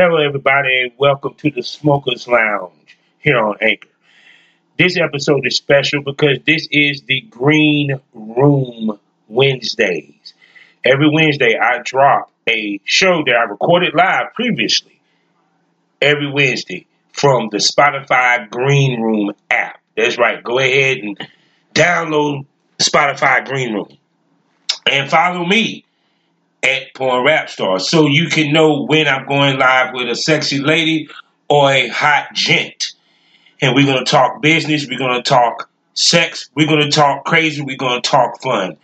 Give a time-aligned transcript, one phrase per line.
[0.00, 3.88] Hello, everybody, and welcome to the Smokers Lounge here on Anchor.
[4.78, 10.34] This episode is special because this is the Green Room Wednesdays.
[10.84, 15.00] Every Wednesday, I drop a show that I recorded live previously
[16.00, 19.80] every Wednesday from the Spotify Green Room app.
[19.96, 20.44] That's right.
[20.44, 21.28] Go ahead and
[21.74, 22.46] download
[22.78, 23.98] Spotify Green Room
[24.86, 25.84] and follow me
[26.62, 30.58] at Porn Rap Star so you can know when I'm going live with a sexy
[30.58, 31.08] lady
[31.48, 32.94] or a hot gent.
[33.60, 37.24] And we're going to talk business, we're going to talk sex, we're going to talk
[37.24, 38.76] crazy, we're going to talk fun.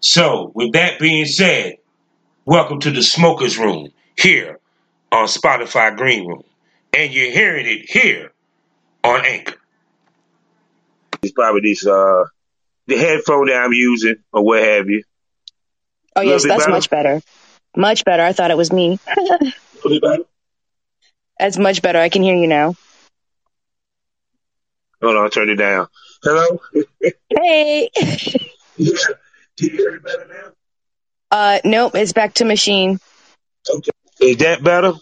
[0.00, 1.76] So, with that being said,
[2.44, 4.58] welcome to the Smokers Room here
[5.12, 6.42] on Spotify Green Room.
[6.92, 8.32] And you're hearing it here
[9.04, 9.56] on Anchor.
[11.22, 12.24] It's probably this uh
[12.86, 15.02] the headphone that I'm using or what have you.
[16.16, 16.72] Oh yes, that's better?
[16.72, 17.20] much better.
[17.76, 18.22] Much better.
[18.22, 18.98] I thought it was me.
[21.38, 21.98] That's much better.
[21.98, 22.74] I can hear you now.
[25.02, 25.88] Hold on, I'll turn it down.
[26.22, 26.60] Hello?
[27.30, 27.90] Hey.
[28.78, 28.92] Yeah.
[29.56, 30.50] Do you hear me better now?
[31.30, 32.98] Uh nope, it's back to machine.
[33.70, 33.90] Okay.
[34.20, 34.92] Is that better?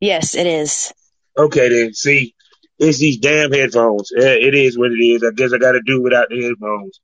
[0.00, 0.92] Yes, it is.
[1.38, 1.94] Okay then.
[1.94, 2.34] See,
[2.80, 4.10] it's these damn headphones.
[4.10, 5.22] It is what it is.
[5.22, 6.98] I guess I got to do without the headphones.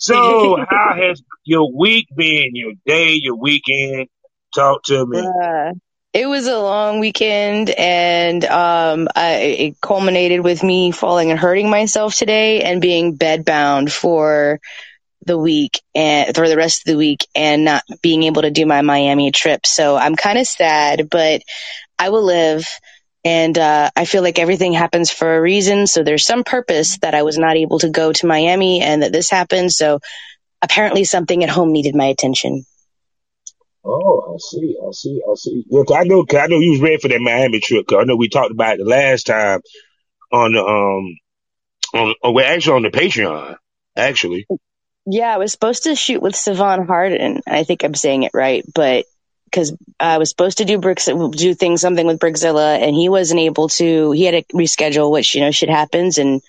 [0.00, 2.54] So, how has your week been?
[2.54, 4.08] Your day, your weekend?
[4.54, 5.20] Talk to me.
[5.20, 5.72] Uh,
[6.12, 11.70] it was a long weekend and um I, it culminated with me falling and hurting
[11.70, 14.58] myself today and being bedbound for
[15.24, 18.66] the week and for the rest of the week and not being able to do
[18.66, 19.66] my Miami trip.
[19.66, 21.42] So I'm kind of sad, but
[21.98, 22.66] I will live.
[23.24, 25.86] And uh, I feel like everything happens for a reason.
[25.86, 29.12] So there's some purpose that I was not able to go to Miami and that
[29.12, 29.72] this happened.
[29.72, 30.00] So
[30.62, 32.64] apparently something at home needed my attention.
[33.84, 35.64] Oh, I see, I see, I see.
[35.68, 37.86] Well, 'cause I know, 'cause I know you was ready for that Miami trip.
[37.86, 39.60] 'cause I know we talked about it the last time
[40.32, 41.16] on the um
[41.94, 43.56] on, on well, actually on the Patreon,
[43.96, 44.46] actually.
[45.06, 47.40] Yeah, I was supposed to shoot with Savon Hardin.
[47.46, 49.06] I think I'm saying it right, but
[49.50, 50.78] because I was supposed to do
[51.30, 54.12] do things, something with Brickzilla, and he wasn't able to.
[54.12, 56.40] He had to reschedule, which you know shit happens, and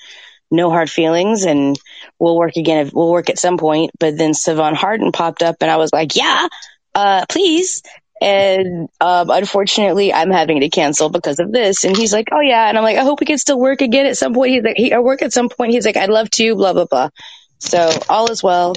[0.52, 1.80] no hard feelings, and
[2.20, 2.90] we'll work again.
[2.94, 3.92] We'll work at some point.
[4.00, 6.48] But then Savon Hardin popped up, and I was like, yeah,
[6.94, 7.82] uh, please.
[8.22, 11.86] And um, unfortunately, I'm having to cancel because of this.
[11.86, 14.06] And he's like, "Oh yeah," and I'm like, "I hope we can still work again
[14.06, 16.56] at some point." He's like, "I work at some point." He's like, "I'd love to."
[16.56, 17.10] Blah blah blah.
[17.58, 18.76] So all is well.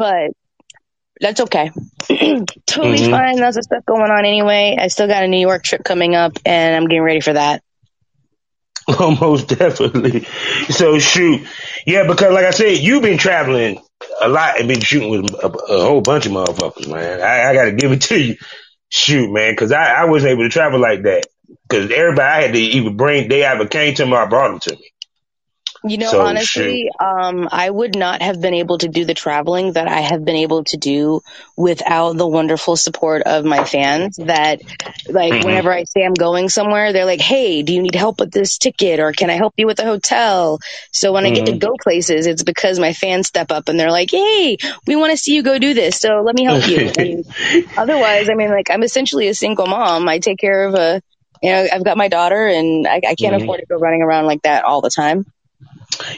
[0.00, 0.32] But
[1.20, 1.70] that's okay.
[2.66, 3.10] totally Mhm.
[3.10, 3.36] fine.
[3.36, 4.76] That's the stuff going on anyway.
[4.80, 7.62] I still got a New York trip coming up, and I'm getting ready for that.
[8.98, 10.24] Almost definitely.
[10.70, 11.46] So shoot,
[11.86, 13.80] yeah, because like I said, you've been traveling
[14.22, 17.20] a lot and been shooting with a, a whole bunch of motherfuckers, man.
[17.20, 18.36] I, I got to give it to you.
[18.88, 21.26] Shoot, man, because I, I wasn't able to travel like that.
[21.68, 24.60] Because everybody I had to even bring, they either came to me or brought them
[24.60, 24.89] to me.
[25.82, 29.72] You know, So, honestly, um, I would not have been able to do the traveling
[29.72, 31.22] that I have been able to do
[31.56, 34.16] without the wonderful support of my fans.
[34.18, 34.60] That,
[35.08, 35.42] like, Mhm.
[35.42, 38.58] whenever I say I'm going somewhere, they're like, "Hey, do you need help with this
[38.58, 40.58] ticket, or can I help you with the hotel?"
[40.92, 41.58] So when I get to Mhm.
[41.58, 45.16] go places, it's because my fans step up and they're like, "Hey, we want to
[45.16, 47.24] see you go do this, so let me help you." And
[47.76, 50.08] otherwise, I mean, like, I'm essentially a single mom.
[50.08, 51.00] I take care of a,
[51.42, 53.42] you know, I've got my daughter, and I, I can't Mhm.
[53.42, 55.24] afford to go running around like that all the time.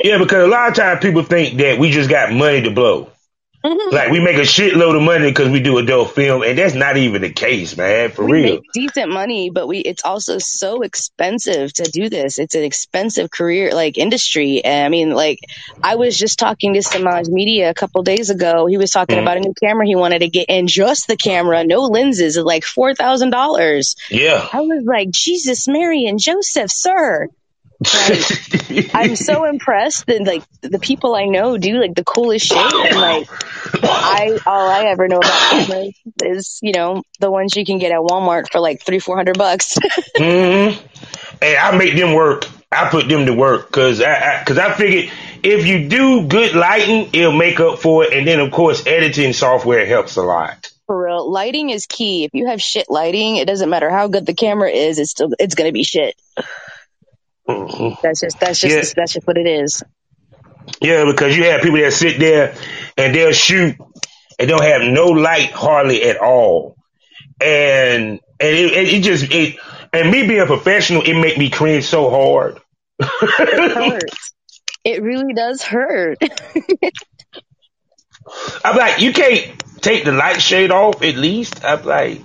[0.02, 3.08] Yeah, because a lot of times people think that we just got money to blow.
[3.64, 6.96] Like we make a shitload of money because we do adult film, and that's not
[6.96, 8.10] even the case, man.
[8.10, 8.42] For we real.
[8.54, 12.40] make decent money, but we it's also so expensive to do this.
[12.40, 14.64] It's an expensive career, like industry.
[14.64, 15.38] And I mean, like
[15.80, 18.66] I was just talking to Samaj Media a couple days ago.
[18.66, 19.22] He was talking Mhm.
[19.22, 22.44] about a new camera he wanted to get, and just the camera, no lenses, at
[22.44, 23.94] like four thousand dollars.
[24.10, 24.44] Yeah.
[24.52, 27.28] I was like, Jesus, Mary, and Joseph, sir.
[28.94, 32.56] I'm so impressed that like the people I know do like the coolest shit.
[32.58, 33.28] And like
[33.82, 37.92] I all I ever know about cameras is, you know, the ones you can get
[37.92, 39.76] at Walmart for like three, four hundred bucks.
[40.16, 40.78] hmm
[41.42, 42.46] And I make them work.
[42.70, 45.12] I put them to work because I, I, cause I figured
[45.42, 48.12] if you do good lighting, it'll make up for it.
[48.14, 50.70] And then, of course, editing software helps a lot.
[50.86, 51.30] for real.
[51.30, 52.24] Lighting is key.
[52.24, 55.30] If you have shit lighting, it doesn't matter how good the camera is, it's still
[55.38, 56.14] it's gonna be shit.
[58.02, 58.92] That's just that's just Yeah.
[58.96, 59.82] that's just what it is.
[60.80, 62.54] Yeah, because you have people that sit there
[62.96, 63.76] and they'll shoot
[64.38, 66.76] and don't have no light hardly at all.
[67.40, 69.56] And and it, it, it just it
[69.92, 72.60] and me being a professional, it make me cringe so hard.
[72.98, 73.10] It
[73.92, 74.32] hurts.
[74.84, 76.18] It really does hurt.
[78.64, 81.64] I'm like, you can't take the light shade off at least.
[81.64, 82.20] I'm like,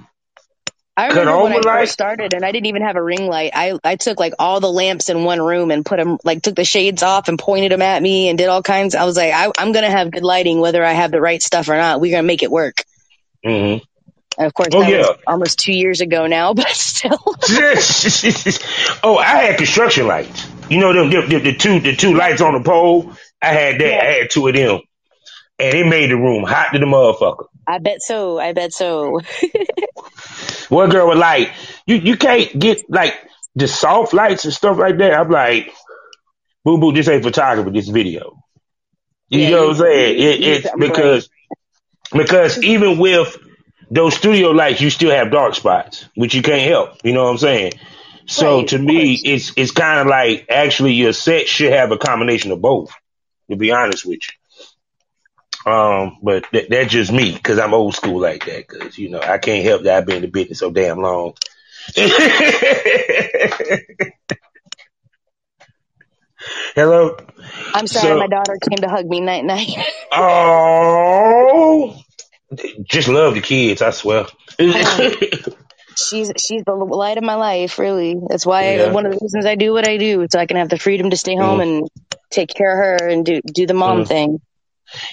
[0.97, 1.63] I remember when I light?
[1.81, 3.51] first started, and I didn't even have a ring light.
[3.55, 6.55] I I took like all the lamps in one room and put them like took
[6.55, 8.95] the shades off and pointed them at me and did all kinds.
[8.95, 11.69] I was like, I, I'm gonna have good lighting whether I have the right stuff
[11.69, 12.01] or not.
[12.01, 12.83] We're gonna make it work.
[13.45, 13.85] Mm-hmm.
[14.39, 15.15] And of course, Oh, that was yeah.
[15.27, 17.19] almost two years ago now, but still.
[19.03, 20.47] oh, I had construction lights.
[20.69, 23.13] You know them, the, the, the two the two lights on the pole.
[23.41, 24.03] I had that.
[24.03, 24.81] I had two of them,
[25.59, 27.45] and it made the room hot to the motherfucker.
[27.67, 28.39] I bet so.
[28.39, 29.21] I bet so.
[30.69, 31.51] One girl was like,
[31.85, 33.13] "You you can't get like
[33.55, 35.73] the soft lights and stuff like that." I'm like,
[36.63, 37.71] "Boo boo, this ain't photography.
[37.71, 38.39] This video."
[39.29, 40.19] You Yeah, know what I'm saying?
[40.19, 41.29] It, it's because
[42.15, 43.37] because even with
[43.91, 46.91] those studio lights, you still have dark spots, which you can't help.
[47.03, 47.73] You know what I'm saying?
[48.27, 51.97] So Right, to me, it's it's kind of like actually your set should have a
[51.97, 52.91] combination of both.
[53.51, 54.36] To be honest with you,
[55.67, 58.67] um, but that, that's just me because I'm old school like that.
[58.67, 61.33] Because you know I can't help that I've been in the business so damn long.
[66.75, 67.17] Hello.
[67.73, 69.69] I'm sorry, So- my daughter came to hug me night night.
[70.11, 71.95] Oh,
[72.89, 73.81] just love the kids.
[73.81, 74.25] I swear.
[74.59, 78.15] she's she's the light of my life, really.
[78.29, 78.91] That's why Yeah.
[78.91, 81.09] one of the reasons I do what I do, so I can have the freedom
[81.09, 81.87] to stay home and
[82.29, 84.07] take care of her and do do the mom Mm.
[84.07, 84.41] thing.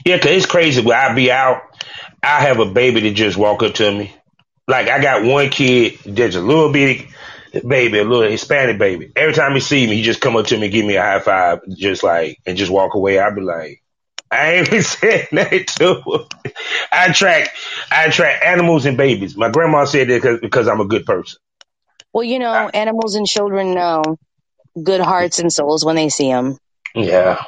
[0.04, 0.82] Yeah, 'cause it's crazy.
[0.82, 1.62] When I be out,
[2.22, 4.14] I have a baby that just walk up to me.
[4.68, 7.08] Like I got one kid that's a little bitty
[7.66, 9.12] baby, a little Hispanic baby.
[9.14, 11.20] Every time he see me, he just come up to me, give me a high
[11.20, 13.18] five, just like, and just walk away.
[13.18, 13.82] I be like,
[14.30, 16.52] I ain't even saying that to him.
[16.92, 17.50] I attract,
[17.90, 19.36] I attract animals and babies.
[19.36, 21.38] My grandma said that 'cause- because I'm a good person.
[22.12, 24.02] Well, you know, animals and children know
[24.82, 26.58] good hearts and souls when they see them.
[26.94, 27.44] Yeah,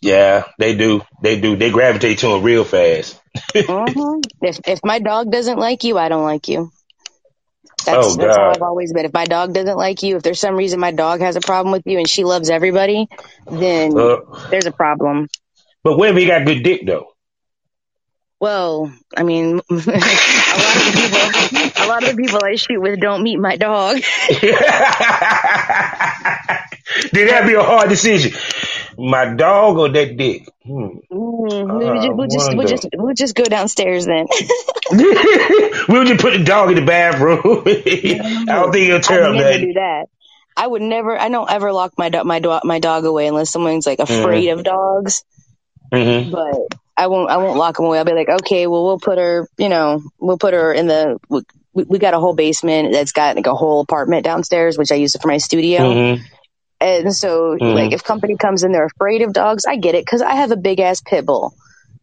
[0.00, 1.56] yeah, they do, they do.
[1.56, 3.20] They gravitate to him real fast.
[3.68, 6.70] hmm If if my dog doesn't like you, I don't like you.
[7.84, 8.50] That's, Oh, that's how.
[8.50, 9.04] I've always been.
[9.04, 11.72] If my dog doesn't like you, if there's some reason my dog has a problem
[11.72, 13.08] with you and she loves everybody,
[13.50, 14.16] then Uh,
[14.50, 15.28] there's a problem.
[15.84, 17.08] but he got good dick though?
[18.40, 22.80] Well, I mean, a lot of the people, a lot of the people I shoot
[22.80, 24.00] with don't meet my dog.
[27.12, 28.32] Then that'd be a hard decision.
[28.98, 30.48] My dog or that dick?
[30.64, 30.98] Hmm.
[31.12, 34.26] Mm, maybe ju- I we'll just we'll just we'll just go downstairs then.
[35.88, 37.40] we'll just put the dog in the bathroom.
[37.66, 40.06] I don't think he'll I tear up do that.
[40.56, 41.18] I would never.
[41.18, 44.20] I don't ever lock my dog my dog my dog away unless someone's like Mm-hmm.
[44.20, 45.24] afraid of dogs.
[45.92, 46.54] hmm But
[46.96, 47.30] I won't.
[47.30, 47.98] I won't lock them away.
[47.98, 49.48] I'll be like, okay, well, we'll put her.
[49.58, 51.18] You know, we'll put her in the.
[51.74, 54.94] We, we got a whole basement that's got like a whole apartment downstairs, which I
[54.94, 56.14] use for my studio.
[56.16, 56.22] hmm
[56.80, 57.74] And so, Mhm.
[57.74, 59.64] like, if company comes in, they're afraid of dogs.
[59.66, 61.54] I get it because I have a big ass pit bull.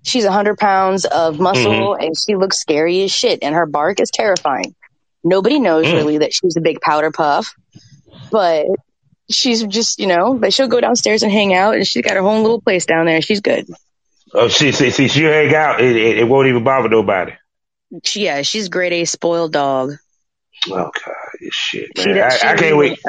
[0.04, 4.00] She's a hundred pounds of muscle, and she looks scary as shit, and her bark
[4.00, 4.76] is terrifying.
[5.24, 5.94] Nobody knows Mm.
[5.94, 7.54] really that she's a big powder puff,
[8.32, 8.66] but
[9.30, 12.22] she's just, you know, but she'll go downstairs and hang out, and she's got her
[12.24, 13.22] own little place down there.
[13.22, 13.66] She's good.
[14.34, 15.80] Oh, see, see, see, she hang out.
[15.80, 17.34] It, it, it won't even bother nobody.
[18.04, 19.94] She, yeah, she's grade A spoiled dog.
[20.70, 21.14] Oh God,
[21.52, 22.18] shit, She man.
[22.18, 23.00] does- I, she I can't wait.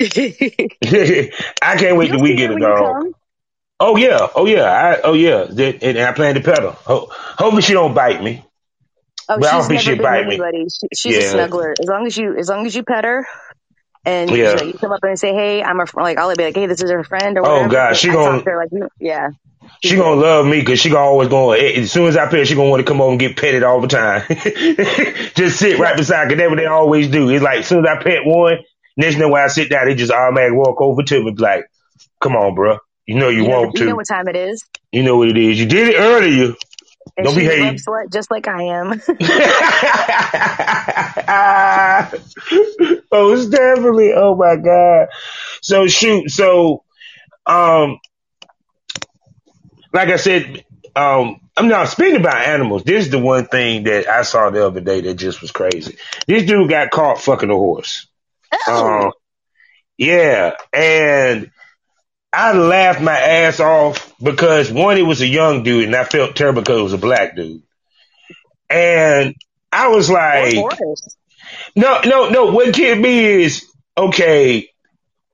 [0.00, 3.06] I can't wait till we get a dog.
[3.80, 5.44] Oh yeah, oh yeah, I, oh yeah.
[5.48, 6.70] That- And I plan to pet her.
[6.70, 8.44] Ho- hopefully she don't bite me.
[9.28, 10.34] Oh, But I don't she's never been bite me.
[10.34, 10.66] anybody.
[10.68, 11.40] She, she's Yeah.
[11.42, 11.74] a snuggler.
[11.80, 13.26] As long as you, as long as you pet her,
[14.04, 14.36] and Yeah.
[14.52, 16.66] you, know, you come up and say, "Hey, I'm a like," I'll be like, "Hey,
[16.66, 17.68] this is her friend," or Oh, whatever.
[17.72, 19.28] God, she I gon- talk to her like, yeah,
[19.84, 21.52] She gonna love me because she gonna always go.
[21.52, 23.62] Eh, as soon as I pet, she gonna want to come over and get petted
[23.62, 24.22] all the time.
[25.36, 26.28] just sit right beside.
[26.28, 27.28] Cause that's what they always do.
[27.30, 28.58] It's like as soon as I pet one,
[28.98, 31.64] next thing when I sit down, they just automatic walk over to me, be like,
[32.20, 32.78] "Come on, bro.
[33.06, 34.62] You know you, you know, want you know what time it is.
[34.92, 35.58] you know what it is.
[35.58, 36.54] You did it earlier."
[37.16, 37.80] And Don't behave.
[37.80, 38.92] slut just like I am.
[43.10, 44.12] oh, it's definitely.
[44.14, 45.08] Oh my god.
[45.62, 46.30] So shoot.
[46.30, 46.84] So,
[47.46, 47.98] um,
[49.92, 50.64] like I said,
[50.94, 52.84] um, I'm not speaking about animals.
[52.84, 55.96] This is the one thing that I saw the other day that just was crazy.
[56.26, 58.06] This dude got caught fucking a horse.
[58.68, 59.12] Oh, Um,
[59.96, 61.50] yeah, and
[62.32, 66.36] I laughed my ass off because one, it was a young dude, and I felt
[66.36, 67.62] terrible because it was a black dude.
[68.70, 69.34] And
[69.72, 70.54] I was like,
[71.74, 72.52] no, no, no.
[72.52, 74.70] What kidding me is okay.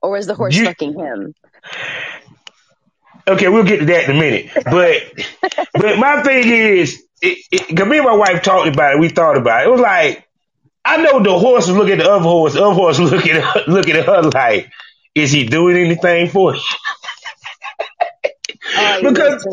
[0.01, 1.33] Or was the horse You- fucking him?
[3.27, 4.51] Okay, we'll get to that in a minute.
[4.53, 8.99] But, but my thing is, it, it, me and my wife talked about it.
[8.99, 9.67] We thought about it.
[9.67, 10.24] It was like,
[10.85, 12.53] I know the horse looking at the other horse.
[12.53, 14.71] The other horse looking at her, looking at her like,
[15.15, 16.61] is he doing anything for you?
[18.77, 19.45] Oh, Because-.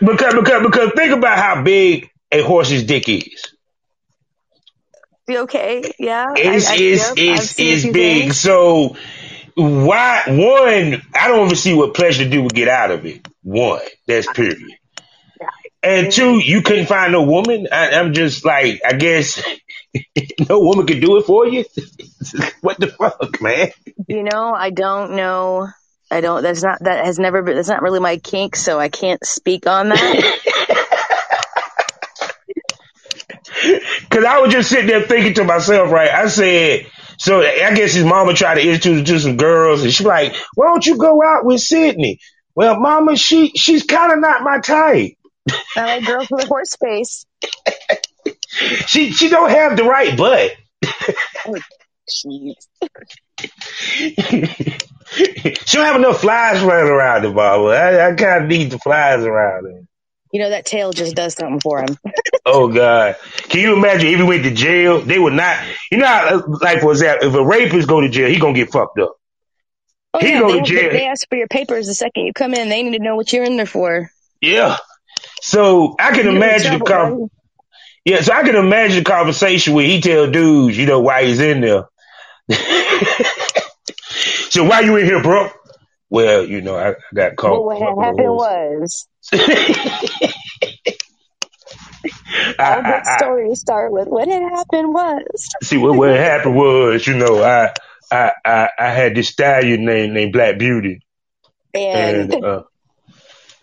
[0.00, 3.44] Because, because, because think about how big a horse's dick is.
[5.26, 6.34] You okay, yeah.
[6.36, 8.22] It's I, I, it's yep, it's it's big.
[8.24, 8.40] things.
[8.40, 8.96] So
[9.54, 11.02] why one?
[11.14, 13.26] I don't even see what pleasure do would get out of it.
[13.42, 14.60] One, that's period.
[15.82, 17.68] And two, you couldn't find a woman.
[17.70, 19.42] I, I'm just like, I guess
[20.48, 21.64] no woman could do it for you.
[22.60, 23.70] what the fuck, man?
[24.08, 25.68] You know, I don't know.
[26.10, 26.42] I don't.
[26.42, 26.78] That's not.
[26.80, 27.56] That has never been.
[27.56, 30.40] That's not really my kink, so I can't speak on that.
[34.10, 36.10] Cause I was just sitting there thinking to myself, right?
[36.10, 36.86] I said,
[37.18, 40.34] so I guess his mama tried to introduce him to some girls, and she's like,
[40.54, 42.20] "Why don't you go out with Sydney?"
[42.54, 45.12] Well, mama, she she's kind of not my type.
[45.76, 47.26] I like girls with a horse face.
[48.86, 50.52] She she don't have the right butt.
[52.08, 52.54] Jeez.
[55.66, 57.64] she don't have enough flies running around the mama.
[57.68, 59.82] I, I kind of need the flies around her.
[60.32, 61.96] You know that tail just does something for him.
[62.46, 63.16] Oh God!
[63.48, 65.00] Can you imagine if he went to jail?
[65.00, 65.64] They would not.
[65.90, 68.52] You know, how, uh, like for example, if a rapist go to jail, he gonna
[68.52, 69.16] get fucked up.
[70.12, 70.90] Oh He yeah, go they, to jail.
[70.92, 72.68] they ask for your papers the second you come in.
[72.68, 74.10] They need to know what you're in there for.
[74.42, 74.76] Yeah.
[75.40, 77.30] So I can You're imagine the trouble, com- buddy.
[78.04, 78.20] Yeah.
[78.20, 81.60] So I can imagine the conversation where he tell dudes, you know, why he's in
[81.60, 81.88] there.
[84.50, 85.48] so why you in here, bro?
[86.10, 87.64] Well, you know, I, I got caught.
[87.64, 89.08] What had happened was
[92.58, 95.48] I, all good stories start with what had happened was.
[95.62, 97.72] see what what happened was, you know, I
[98.10, 101.00] I I, I had this stallion named named Black Beauty,
[101.72, 102.62] And and uh,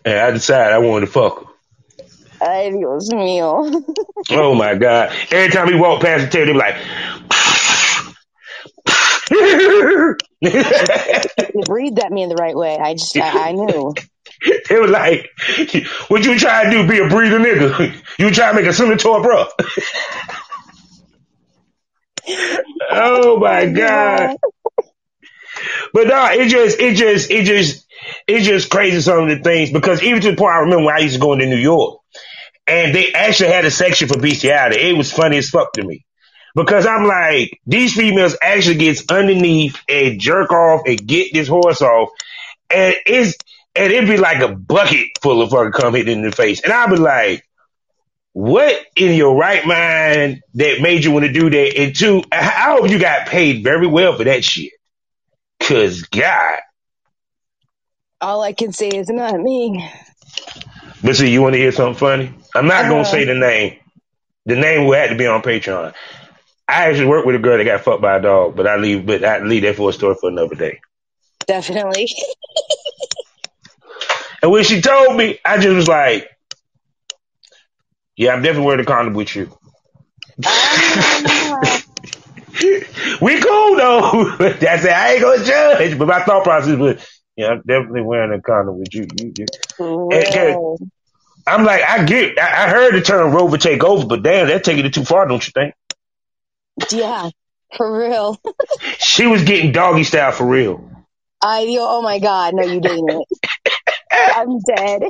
[0.04, 1.51] and I decided I wanted to fuck her.
[2.42, 3.82] Ay Dios mío.
[4.30, 5.12] Oh my god!
[5.30, 6.76] Every time he walked past the table, they be like.
[11.54, 12.76] you breathed at me in the right way.
[12.76, 13.94] I just, I, I knew.
[14.68, 15.30] They were like,
[16.08, 16.88] "What you trying to do?
[16.88, 17.94] Be a breather nigga?
[18.18, 19.46] You trying to make a senator, bro?"
[22.90, 24.36] oh my god!
[25.92, 27.86] But no, it just, it just, it just,
[28.26, 30.96] it's just crazy some of the things because even to the point I remember when
[30.96, 32.00] I used to go into New York,
[32.66, 34.80] and they actually had a section for bestiality.
[34.80, 36.04] It was funny as fuck to me
[36.54, 41.82] because I'm like, these females actually gets underneath and jerk off and get this horse
[41.82, 42.10] off,
[42.70, 43.36] and it's
[43.74, 46.72] and it'd be like a bucket full of fucking cum hitting in the face, and
[46.72, 47.44] I'd be like.
[48.34, 51.76] What in your right mind that made you want to do that?
[51.78, 54.72] And two, I I hope you got paid very well for that shit.
[55.60, 56.58] Cause God,
[58.22, 59.86] All I can say is not me.
[61.04, 62.32] but see, you want to hear something funny?
[62.54, 63.78] I'm not gonna Uh, say the name.
[64.46, 65.94] The name will have to be on Patreon.
[66.68, 69.06] I actually worked with a girl that got fucked by a dog, but I leave,
[69.06, 70.80] but I leave that for a story for another day.
[71.46, 72.08] definitely.
[74.42, 76.28] And when she told me, I just was like,
[78.16, 79.50] "Yeah, I'm definitely wearing a condom with you."
[80.44, 81.82] Ah,
[83.20, 84.36] we cool though.
[84.38, 84.90] That's it.
[84.90, 87.04] I ain't gonna judge, but my thought process was,
[87.36, 89.46] "Yeah, I'm definitely wearing a condom with you." you, you.
[89.78, 90.78] Well,
[91.46, 94.64] I'm like, I get, I, I heard the term "rover take over," but damn, that's
[94.64, 95.74] taking it too far, don't you think?
[96.90, 97.30] yeah,
[97.76, 98.40] for real.
[98.98, 100.88] She was getting doggy style for real.
[101.42, 103.26] I, yo, oh my God, no, you didn't.
[104.10, 105.02] I'm dead.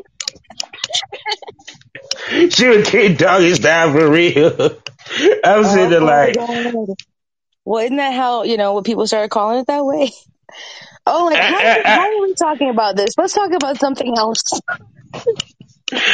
[2.52, 4.56] She was getting doggy style for real.
[5.44, 6.96] I was sitting there Oh my like, God.
[7.64, 10.10] Well, isn't that how, you know, what people started calling it that way?
[11.06, 13.14] Oh, like, I, how, I, I, why are we talking about this?
[13.16, 14.42] Let's talk about something else.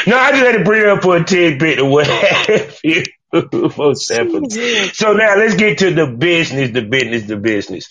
[0.07, 3.05] No, I just had to bring it up for a tidbit or what have you.
[3.77, 4.07] Most
[4.95, 7.91] So now let's get to the business, the business, the business.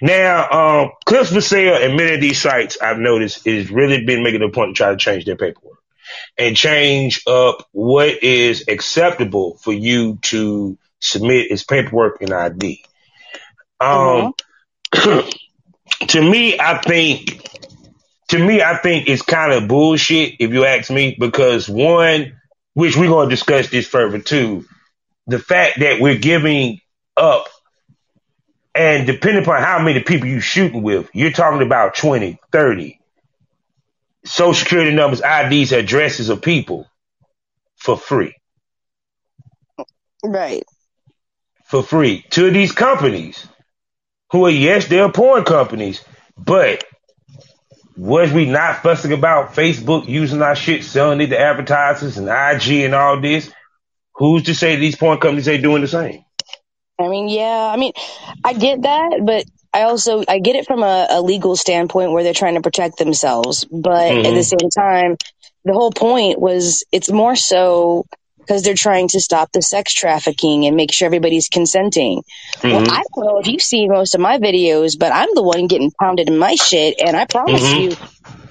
[0.00, 4.48] Now, um, Clips4Sale and many of these sites I've noticed is really been making a
[4.48, 5.78] point to try to change their paperwork
[6.38, 12.84] and change up what is acceptable for you to submit as paperwork and ID.
[13.80, 14.34] Um,
[14.92, 17.55] to me, I think,
[18.28, 22.40] to me, I think it's kind of bullshit if you ask me, because one,
[22.74, 24.66] which we're going to discuss this further too,
[25.26, 26.80] the fact that we're giving
[27.16, 27.46] up
[28.74, 33.00] and depending upon how many people you're shooting with, you're talking about 20, 30
[34.26, 36.86] social security numbers, IDs, addresses of people
[37.76, 38.34] for free.
[40.24, 40.64] Right.
[41.66, 43.46] For free to these companies
[44.32, 46.04] who are, yes, they're porn companies,
[46.36, 46.84] but
[47.96, 52.84] was we not fussing about Facebook using our shit, selling it to advertisers and IG
[52.84, 53.50] and all this?
[54.16, 56.24] Who's to say these porn companies ain't doing the same?
[56.98, 57.92] I mean, yeah, I mean,
[58.44, 62.22] I get that, but I also, I get it from a, a legal standpoint where
[62.22, 63.64] they're trying to protect themselves.
[63.66, 65.16] But at the hmm same time,
[65.64, 68.06] the whole point was it's more so
[68.46, 72.22] because they're trying to stop the sex trafficking and make sure everybody's consenting.
[72.56, 72.70] Mm-hmm.
[72.70, 75.66] Well, I don't know if you've seen most of my videos, but I'm the one
[75.66, 77.90] getting pounded in my shit, and I promise mm-hmm.
[77.90, 77.96] you,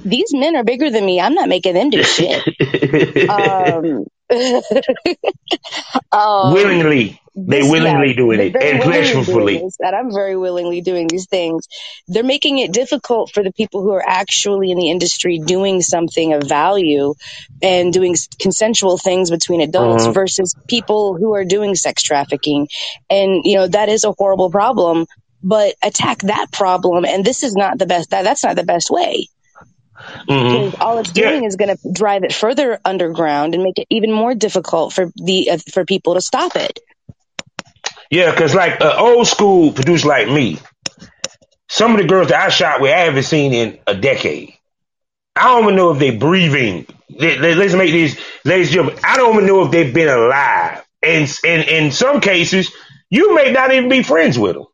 [0.04, 1.20] these men are bigger than me.
[1.22, 2.44] I'm not making them do shit.
[3.30, 4.06] um,
[6.12, 9.62] um, willingly, they willingly yeah, doing it and pleasurably.
[9.80, 11.68] And I'm very willingly doing these things.
[12.08, 16.34] They're making it difficult for the people who are actually in the industry doing something
[16.34, 17.14] of value
[17.62, 20.14] and doing consensual things between adults uh-huh.
[20.14, 22.68] versus people who are doing sex trafficking.
[23.10, 25.06] And you know that is a horrible problem.
[25.44, 28.10] But attack that problem, and this is not the best.
[28.10, 29.28] That that's not the best way.
[29.98, 30.66] Mm-hmm.
[30.66, 31.48] Because all it's doing yeah.
[31.48, 35.52] is going to drive it further underground and make it even more difficult for the
[35.52, 36.80] uh, for people to stop it.
[38.12, 40.60] Yeah, because like uh, old school producers like me,
[41.70, 44.54] some of the girls that I shot with, I haven't seen in a decade.
[45.36, 46.88] I don't even know if they're breathing.
[47.10, 50.86] Let's make these, ladies and gentlemen, I don't even know if they've been alive.
[51.04, 52.72] And, and in some cases,
[53.10, 54.66] you may not even be friends with them.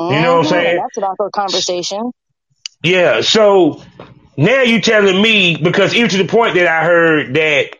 [0.00, 0.76] You know what I'm saying?
[0.78, 2.10] That's an awkward conversation.
[2.82, 3.20] Yeah.
[3.20, 3.82] So
[4.36, 7.70] now you're telling me because even to the point that I heard that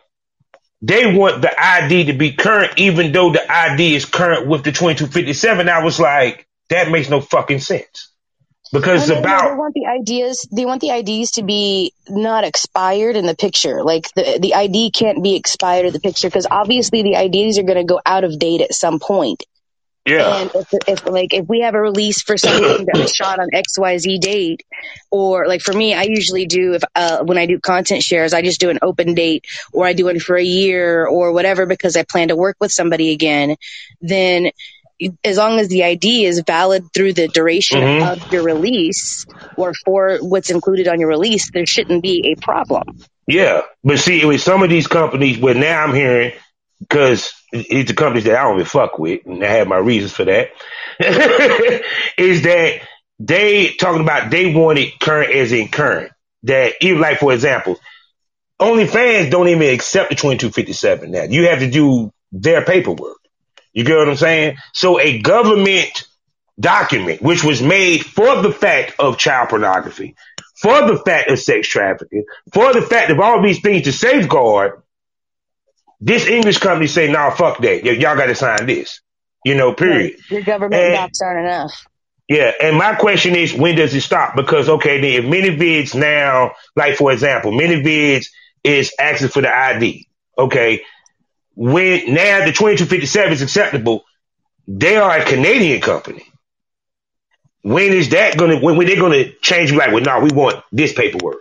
[0.81, 4.71] they want the ID to be current, even though the ID is current with the
[4.73, 5.69] 2257.
[5.69, 8.09] I was like, that makes no fucking sense.
[8.73, 13.27] Because about they want the ideas they want the IDs to be not expired in
[13.27, 13.83] the picture.
[13.83, 17.63] Like the the ID can't be expired in the picture because obviously the IDs are
[17.63, 19.43] going to go out of date at some point.
[20.05, 20.35] Yeah.
[20.35, 23.49] And if, if like if we have a release for something that was shot on
[23.53, 24.65] X Y Z date,
[25.09, 28.41] or like for me, I usually do if uh, when I do content shares, I
[28.41, 31.95] just do an open date, or I do one for a year or whatever because
[31.95, 33.55] I plan to work with somebody again.
[34.01, 34.51] Then,
[35.23, 38.25] as long as the ID is valid through the duration mm-hmm.
[38.25, 42.99] of your release or for what's included on your release, there shouldn't be a problem.
[43.25, 46.33] Yeah, but see, with some of these companies, where now I'm hearing
[46.89, 50.11] because it's the companies that I don't even fuck with, and I have my reasons
[50.11, 50.49] for that,
[52.17, 52.81] is that
[53.19, 56.11] they talking about they want it current as in current.
[56.43, 57.79] That even like for example,
[58.59, 61.23] OnlyFans don't even accept the 2257 now.
[61.23, 63.17] You have to do their paperwork.
[63.71, 64.57] You get what I'm saying?
[64.73, 66.03] So a government
[66.59, 70.15] document, which was made for the fact of child pornography,
[70.55, 74.82] for the fact of sex trafficking, for the fact of all these things to safeguard
[76.05, 77.83] this English company say, "Nah, fuck that.
[77.83, 79.01] Y- y'all got to sign this."
[79.45, 80.17] You know, period.
[80.29, 81.85] Your government and, docs aren't enough.
[82.29, 84.35] Yeah, and my question is, when does it stop?
[84.35, 88.27] Because okay, then if ManyVids now, like for example, ManyVids
[88.63, 90.07] is asking for the ID.
[90.37, 90.83] Okay,
[91.55, 94.03] when now the twenty two fifty seven is acceptable,
[94.67, 96.25] they are a Canadian company.
[97.61, 98.59] When is that gonna?
[98.59, 99.73] When, when they're gonna change?
[99.73, 101.37] Like, well, no, we want this paperwork.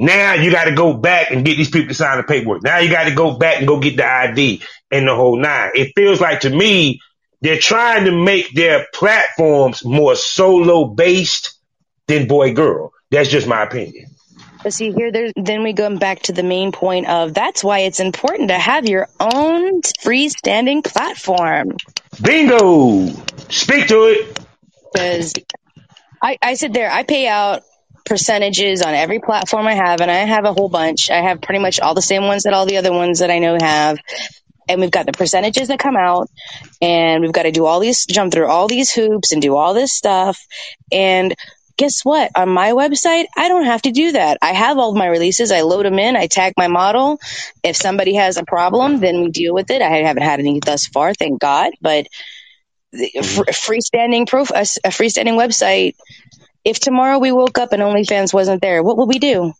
[0.00, 2.62] Now you got to go back and get these people to sign the paperwork.
[2.62, 5.72] Now you got to go back and go get the ID and the whole nine.
[5.74, 7.00] It feels like to me
[7.42, 11.58] they're trying to make their platforms more solo based
[12.06, 12.94] than boy girl.
[13.10, 14.06] That's just my opinion.
[14.62, 17.80] But see here, there's, then we go back to the main point of that's why
[17.80, 21.76] it's important to have your own freestanding platform.
[22.22, 23.06] Bingo!
[23.50, 24.38] Speak to it.
[24.92, 25.34] Because
[26.22, 27.62] I, I sit there, I pay out
[28.10, 31.10] percentages on every platform I have, and I have a whole bunch.
[31.10, 33.38] I have pretty much all the same ones that all the other ones that I
[33.38, 33.98] know have.
[34.68, 36.28] And we've got the percentages that come out,
[36.82, 39.74] and we've got to do all these, jump through all these hoops and do all
[39.74, 40.44] this stuff.
[40.90, 41.34] And
[41.78, 42.32] guess what?
[42.34, 44.38] On my website, I don't have to do that.
[44.42, 45.52] I have all my releases.
[45.52, 46.16] I load them in.
[46.16, 47.20] I tag my model.
[47.62, 49.82] If somebody has a problem, then we deal with it.
[49.82, 51.72] I haven't had any thus far, thank God.
[51.80, 52.08] But
[52.92, 55.94] freestanding proof, a freestanding website
[56.64, 59.52] if tomorrow we woke up and OnlyFans wasn't there, what would we do?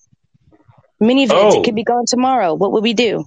[1.03, 1.61] ManyVids, oh.
[1.61, 2.55] it could be gone tomorrow.
[2.55, 3.25] What would we do?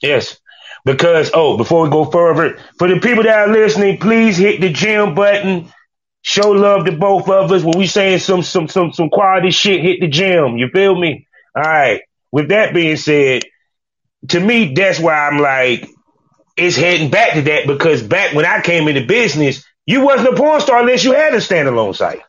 [0.00, 0.38] Yes.
[0.84, 4.70] Because, oh, before we go further, for the people that are listening, please hit the
[4.70, 5.72] gem button.
[6.22, 7.62] Show love to both of us.
[7.62, 10.56] When we saying some, some, some, some quality shit, hit the gem.
[10.56, 11.26] You feel me?
[11.54, 12.00] All right.
[12.32, 13.42] With that being said,
[14.28, 15.88] to me, that's why I'm like,
[16.56, 20.36] it's heading back to that because back when I came into business, you wasn't a
[20.36, 22.22] porn star unless you had a standalone site.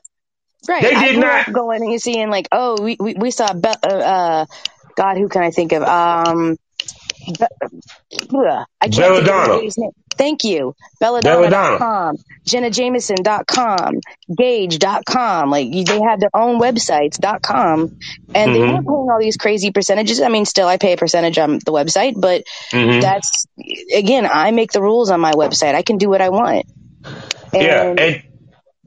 [0.67, 0.83] Right.
[0.83, 3.87] They did not going and you seeing like, oh, we we, we saw Be- uh,
[3.87, 4.45] uh,
[4.95, 5.83] God, who can I think of?
[5.83, 6.57] Um,
[7.25, 7.45] Be-
[8.81, 9.59] I can't Belladonna.
[9.59, 10.75] Think of Thank you.
[10.99, 13.99] Belladonna.com, JennaJameson.com,
[14.35, 15.49] Gauge.com.
[15.49, 17.99] Like they had their own websites.com and
[18.33, 18.53] mm-hmm.
[18.53, 20.21] they weren't paying all these crazy percentages.
[20.21, 23.01] I mean, still I pay a percentage on the website, but mm-hmm.
[23.01, 23.45] that's
[23.93, 25.75] again, I make the rules on my website.
[25.75, 26.65] I can do what I want.
[27.53, 27.95] And, yeah.
[27.97, 28.23] And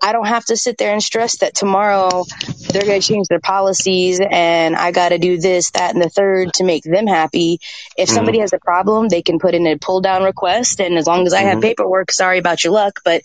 [0.03, 2.25] I don't have to sit there and stress that tomorrow
[2.71, 6.09] they're going to change their policies and I got to do this, that, and the
[6.09, 7.61] third to make them happy.
[7.97, 8.43] If somebody mm-hmm.
[8.43, 10.81] has a problem, they can put in a pull down request.
[10.81, 11.49] And as long as I mm-hmm.
[11.49, 13.23] have paperwork, sorry about your luck, but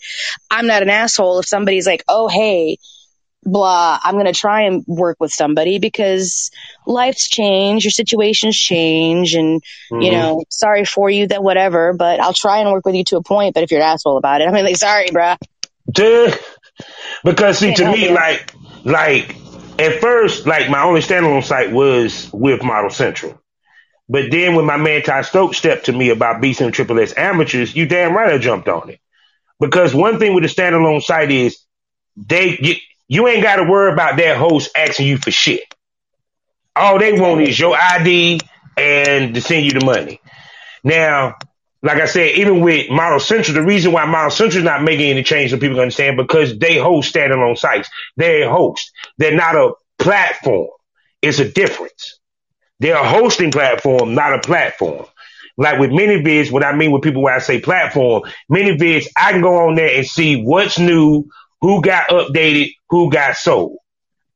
[0.50, 2.78] I'm not an asshole if somebody's like, oh, hey,
[3.44, 6.50] blah, I'm going to try and work with somebody because
[6.86, 10.00] life's changed, your situations change, and, mm-hmm.
[10.00, 13.16] you know, sorry for you, that whatever, but I'll try and work with you to
[13.18, 13.54] a point.
[13.54, 15.36] But if you're an asshole about it, I mean, like, sorry, bruh.
[15.90, 16.38] Dude,
[17.24, 19.36] because see, to me, like, like
[19.78, 23.38] at first, like my only standalone site was with ModelCentro.
[24.08, 27.14] But then when my man Ty Stokes stepped to me about Beast and Triple S
[27.16, 29.00] amateurs, you damn right I jumped on it.
[29.58, 31.58] Because one thing with a standalone site is
[32.16, 32.74] they you,
[33.08, 35.62] you ain't got to worry about that host asking you for shit.
[36.76, 38.40] All they want is your ID
[38.76, 40.20] and to send you the money.
[40.82, 41.36] Now,
[41.84, 45.50] like I said, even with ModelCentro, the reason why ModelCentro is not making any change
[45.50, 47.90] so people can understand because they host standalone sites.
[48.16, 48.90] They're a host.
[49.18, 50.70] They're not a platform.
[51.20, 52.20] It's a difference.
[52.80, 55.04] They're a hosting platform, not a platform.
[55.58, 59.42] Like with ManyVids, what I mean with people when I say platform, ManyVids, I can
[59.42, 61.28] go on there and see what's new,
[61.60, 63.76] who got updated, who got sold.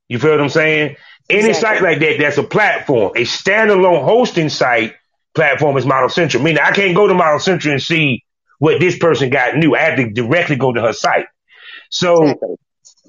[0.06, 0.96] You feel what I'm saying?
[1.30, 1.60] Any exactly.
[1.60, 3.12] site like that, that's a platform.
[3.16, 4.94] A standalone hosting site
[5.38, 6.42] platform is ModelCentro.
[6.42, 8.24] Meaning I can't go to ModelCentro and see
[8.58, 9.76] what this person got new.
[9.76, 11.26] I have to directly go to her site.
[11.90, 12.56] So exactly.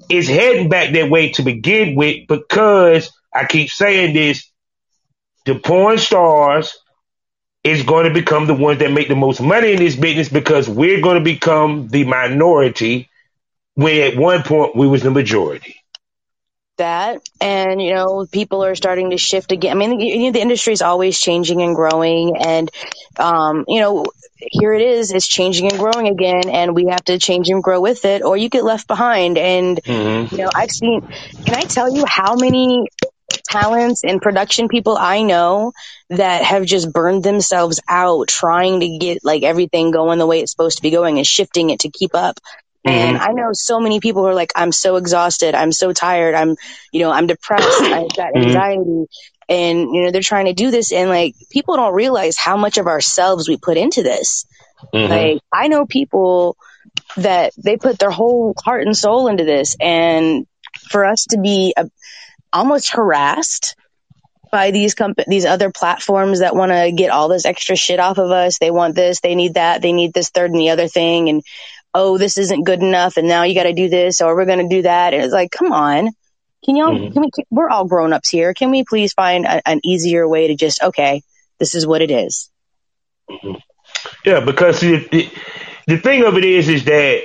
[0.08, 4.48] it's heading back that way to begin with because I keep saying this,
[5.44, 6.78] the porn stars
[7.64, 10.68] is going to become the ones that make the most money in this business because
[10.68, 13.10] we're going to become the minority
[13.74, 15.79] when at one point we was the majority
[16.80, 17.22] that.
[17.40, 19.72] And you know people are starting to shift again.
[19.72, 22.36] I mean you know, the industry is always changing and growing.
[22.36, 22.70] And
[23.18, 24.04] um, you know
[24.36, 26.48] here it is it's changing and growing again.
[26.48, 29.38] And we have to change and grow with it or you get left behind.
[29.38, 30.34] And mm-hmm.
[30.34, 31.00] you know i've seen
[31.46, 32.86] can i tell you how many
[33.48, 35.72] talents and production people i know
[36.08, 40.52] that have just burned themselves out trying to get like everything going the way it's
[40.52, 42.38] supposed to be going and shifting it to keep up
[42.84, 43.30] and mm-hmm.
[43.30, 45.54] I know so many people who are like, I'm so exhausted.
[45.54, 46.34] I'm so tired.
[46.34, 46.56] I'm,
[46.92, 47.66] you know, I'm depressed.
[47.82, 48.46] I've got mm-hmm.
[48.46, 49.06] anxiety.
[49.48, 50.92] And, you know, they're trying to do this.
[50.92, 54.46] And like, people don't realize how much of ourselves we put into this.
[54.94, 55.10] Mm-hmm.
[55.10, 56.56] Like, I know people
[57.16, 59.76] that they put their whole heart and soul into this.
[59.78, 60.46] And
[60.88, 61.90] for us to be a,
[62.52, 63.76] almost harassed
[64.50, 68.18] by these comp- these other platforms that want to get all this extra shit off
[68.18, 68.58] of us.
[68.58, 71.28] They want this, they need that, they need this third and the other thing.
[71.28, 71.42] And
[71.94, 74.68] oh, this isn't good enough, and now you got to do this, or we're going
[74.68, 75.14] to do that.
[75.14, 76.10] And it's like, come on,
[76.64, 76.92] can y'all?
[76.92, 77.12] Mm-hmm.
[77.12, 77.30] Can we?
[77.30, 78.54] Can, we're all grown ups here.
[78.54, 81.22] Can we please find a, an easier way to just okay,
[81.58, 82.50] this is what it is.
[83.30, 83.54] Mm-hmm.
[84.24, 85.30] Yeah, because the, the,
[85.86, 87.24] the thing of it is, is that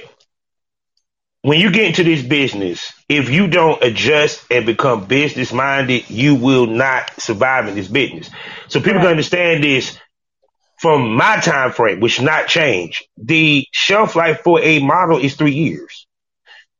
[1.41, 6.35] when you get into this business, if you don't adjust and become business minded, you
[6.35, 8.29] will not survive in this business.
[8.67, 9.03] So people right.
[9.03, 9.97] can understand this
[10.77, 15.53] from my time frame, which not change, the shelf life for a model is three
[15.53, 16.07] years.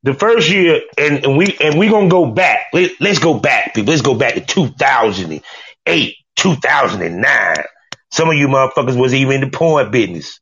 [0.03, 2.67] The first year, and, and we and we gonna go back.
[2.73, 3.91] Let, let's go back, people.
[3.91, 7.55] Let's go back to 2008, 2009.
[8.12, 10.39] Some of you motherfuckers was even in the porn business.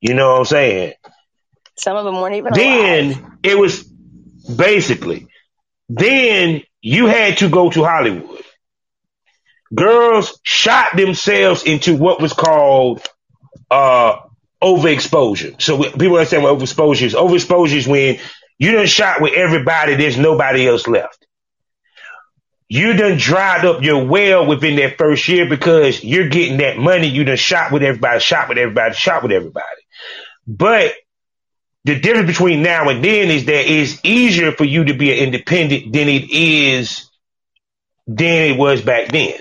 [0.00, 0.92] You know what I'm saying?
[1.76, 2.52] Some of them weren't even.
[2.52, 3.32] Then alive.
[3.42, 5.28] it was basically.
[5.88, 8.44] Then you had to go to Hollywood
[9.74, 13.06] girls shot themselves into what was called
[13.70, 14.16] uh,
[14.62, 15.60] overexposure.
[15.60, 17.14] So people understand what overexposure is.
[17.14, 18.18] Overexposure is when
[18.58, 21.26] you done shot with everybody, there's nobody else left.
[22.68, 27.08] You done dried up your well within that first year because you're getting that money.
[27.08, 29.64] You done shot with everybody, shot with everybody, shot with everybody.
[30.46, 30.92] But
[31.84, 35.18] the difference between now and then is that it's easier for you to be an
[35.18, 37.08] independent than it is
[38.06, 39.34] than it was back then.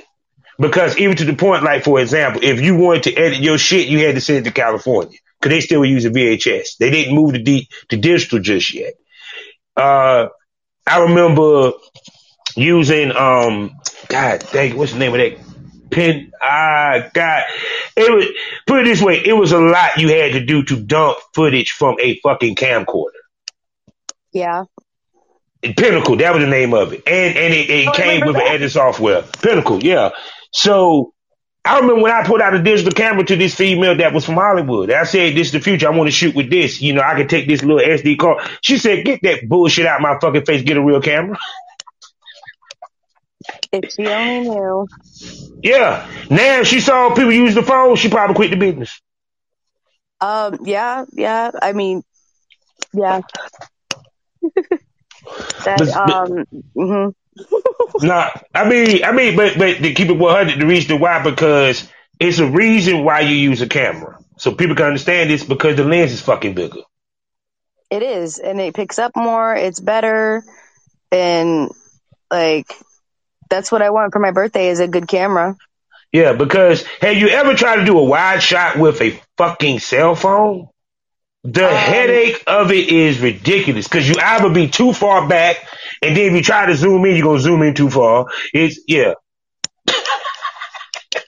[0.59, 3.87] Because even to the point, like for example, if you wanted to edit your shit,
[3.87, 6.77] you had to send it to California because they still were using VHS.
[6.79, 8.93] They didn't move to D to digital just yet.
[9.75, 10.27] Uh,
[10.87, 11.73] I remember
[12.55, 16.31] using um, God dang, what's the name of that pen?
[16.41, 17.43] Ah, God,
[17.95, 18.25] it was
[18.65, 21.71] put it this way, it was a lot you had to do to dump footage
[21.71, 23.11] from a fucking camcorder.
[24.31, 24.65] Yeah.
[25.61, 28.47] Pinnacle, that was the name of it, and and it, it oh, came with that.
[28.47, 29.23] an edit software.
[29.23, 30.11] Pinnacle, yeah.
[30.51, 31.13] So
[31.67, 34.35] I remember when I put out a digital camera to this female that was from
[34.35, 34.89] Hollywood.
[34.91, 35.87] I said, "This is the future.
[35.87, 36.81] I want to shoot with this.
[36.81, 40.01] You know, I can take this little SD card." She said, "Get that bullshit out
[40.01, 40.63] my fucking face.
[40.63, 41.37] Get a real camera."
[43.71, 44.87] If she only knew.
[45.61, 46.09] Yeah.
[46.29, 47.95] Now she saw people use the phone.
[47.95, 49.01] She probably quit the business.
[50.19, 50.59] Um.
[50.63, 51.05] Yeah.
[51.13, 51.51] Yeah.
[51.61, 52.03] I mean.
[52.93, 53.21] Yeah.
[55.65, 57.13] that, um, mhm.
[58.01, 61.23] Nah, I mean, I mean, but but to keep it one hundred, the reason why
[61.23, 61.87] because
[62.19, 65.83] it's a reason why you use a camera, so people can understand this because the
[65.83, 66.81] lens is fucking bigger.
[67.89, 69.55] It is, and it picks up more.
[69.55, 70.43] It's better,
[71.11, 71.71] and
[72.29, 72.71] like
[73.49, 75.55] that's what I want for my birthday is a good camera.
[76.11, 80.15] Yeah, because have you ever tried to do a wide shot with a fucking cell
[80.15, 80.69] phone?
[81.49, 85.55] The Um, headache of it is ridiculous because you either be too far back,
[86.01, 88.25] and then if you try to zoom in, you're gonna zoom in too far.
[88.53, 89.13] It's yeah,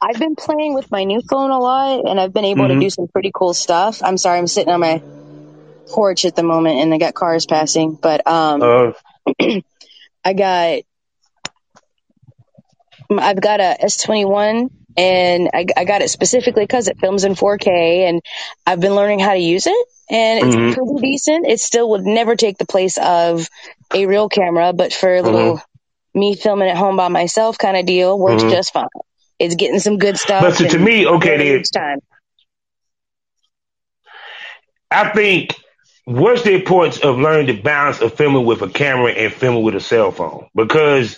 [0.01, 2.73] I've been playing with my new phone a lot, and I've been able Mhm.
[2.73, 4.01] to do some pretty cool stuff.
[4.03, 5.01] I'm sorry, I'm sitting on my
[5.89, 8.91] porch at the moment, and I got cars passing, but um, uh,
[10.25, 10.79] I got
[13.09, 14.69] I've got a S21
[14.99, 18.21] and I, I got it specifically because it films in 4K and
[18.65, 20.73] I've been learning how to use it and it's Mhm.
[20.73, 21.47] pretty decent.
[21.47, 23.47] It still would never take the place of
[23.93, 25.61] a real camera, but for a little
[26.13, 28.51] me filming at home by myself kind of deal works Mhm.
[28.51, 28.87] just fine.
[29.37, 30.41] It's getting some good stuff.
[30.41, 31.99] But to- me, okay, each time.
[34.91, 35.55] I think
[36.05, 39.75] what's the importance of learning the balance of filming with a camera and filming with
[39.75, 40.47] a cell phone?
[40.55, 41.17] Because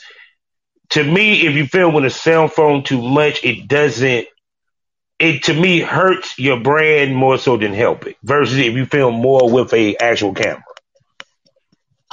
[0.91, 4.27] to me, if you film with a cell phone too much, it doesn't.
[5.19, 8.17] It to me hurts your brand more so than help it.
[8.23, 10.63] Versus if you film more with a actual camera.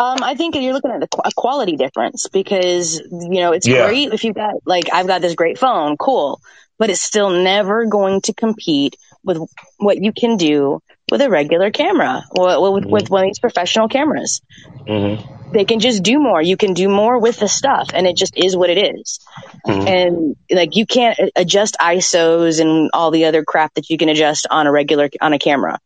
[0.01, 3.67] Um, I think you're looking at a qu- a quality difference because you know it's
[3.67, 3.87] Yeah.
[3.87, 6.41] great if you've got like I've got this great phone, cool,
[6.79, 9.39] but it's still never going to compete with
[9.79, 12.91] what you can do with a regular camera or with, Mhm.
[12.91, 14.41] with one of these professional cameras.
[14.87, 15.35] Mm-hmm.
[15.53, 16.43] They can just do more.
[16.43, 19.19] You can do more with the stuff, and it just is what it is.
[19.67, 19.87] Mhm.
[19.89, 24.47] And like you can't adjust ISOs and all the other crap that you can adjust
[24.51, 25.79] on a regular on a camera.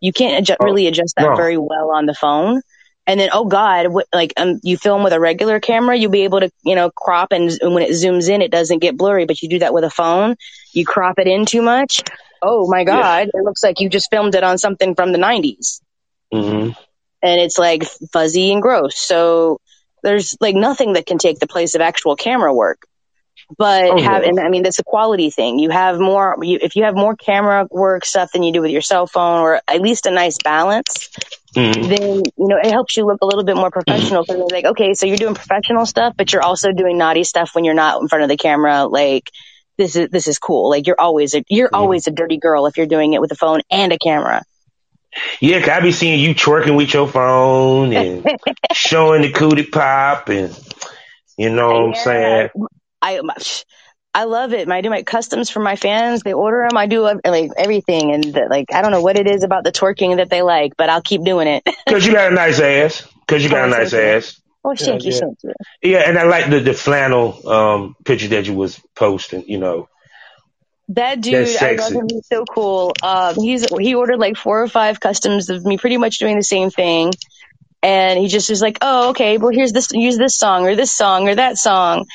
[0.00, 1.36] You can't adjust, Oh, really adjust that no.
[1.36, 2.62] very well on the phone.
[3.08, 6.24] And then, oh God, what, like um, you film with a regular camera, you'll be
[6.24, 9.26] able to, you know, crop and, and when it zooms in, it doesn't get blurry.
[9.26, 10.34] But you do that with a phone,
[10.72, 12.02] you crop it in too much.
[12.42, 15.80] Oh my God, it looks like you just filmed it on something from the 90s
[16.34, 16.70] Mm-hmm.
[17.22, 18.98] And it's like fuzzy and gross.
[18.98, 19.58] So
[20.02, 22.82] there's like nothing that can take the place of actual camera work.
[23.58, 25.58] But Oh, have, and I mean, that's a quality thing.
[25.58, 28.70] You have more, you, if you have more camera work stuff than you do with
[28.70, 31.08] your cell phone, or at least a nice balance,
[31.56, 31.88] Mm-hmm.
[31.88, 32.00] then
[32.36, 34.24] you know it helps you look a little bit more professional.
[34.24, 37.50] Because it's like, okay, so you're doing professional stuff, but you're also doing naughty stuff
[37.54, 38.86] when you're not in front of the camera.
[38.86, 39.30] Like
[39.78, 40.70] this is this is cool.
[40.70, 41.76] Like you're always a, you're Mhm.
[41.78, 44.42] always a dirty girl if you're doing it with a phone and a camera.
[45.40, 48.30] Yeah, 'cause I be seeing you twerking with your phone and
[48.70, 50.56] showing the cootie pop and
[51.36, 51.94] you know what I'm Yeah.
[51.94, 52.50] saying.
[53.02, 53.20] I
[54.14, 54.68] I love it.
[54.70, 56.22] I do my customs for my fans.
[56.22, 56.76] They order them.
[56.76, 59.64] I do uh, like everything, and the, like I don't know what it is about
[59.64, 61.64] the twerking that they like, but I'll keep doing it.
[61.88, 63.06] Cause you got a nice ass.
[63.26, 64.40] Cause you got a Oh, nice ass.
[64.64, 65.20] oh, thank Yeah, you, yeah.
[65.20, 65.52] thank you.
[65.82, 69.44] Yeah, and I like the the flannel um picture that you was posting.
[69.48, 69.88] You know,
[70.90, 72.06] That dude, I love him.
[72.08, 72.92] He's so cool.
[73.02, 76.44] Um, he's he ordered like four or five customs of me, pretty much doing the
[76.44, 77.12] same thing.
[77.82, 79.36] And he just was like, "Oh, okay.
[79.38, 79.90] Well, here's this.
[79.92, 82.06] Use this song or this song or that song."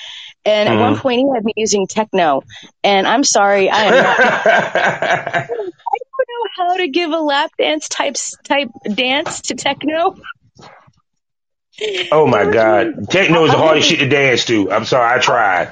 [0.44, 1.00] And at one Mhm.
[1.00, 2.44] point, he had me using techno.
[2.84, 7.88] And I'm sorry, I am not I don't know how to give a lap dance
[7.90, 10.16] type type dance to techno.
[12.12, 14.72] oh my god, techno is the hardest shit to dance to.
[14.72, 15.72] I'm sorry, I tried,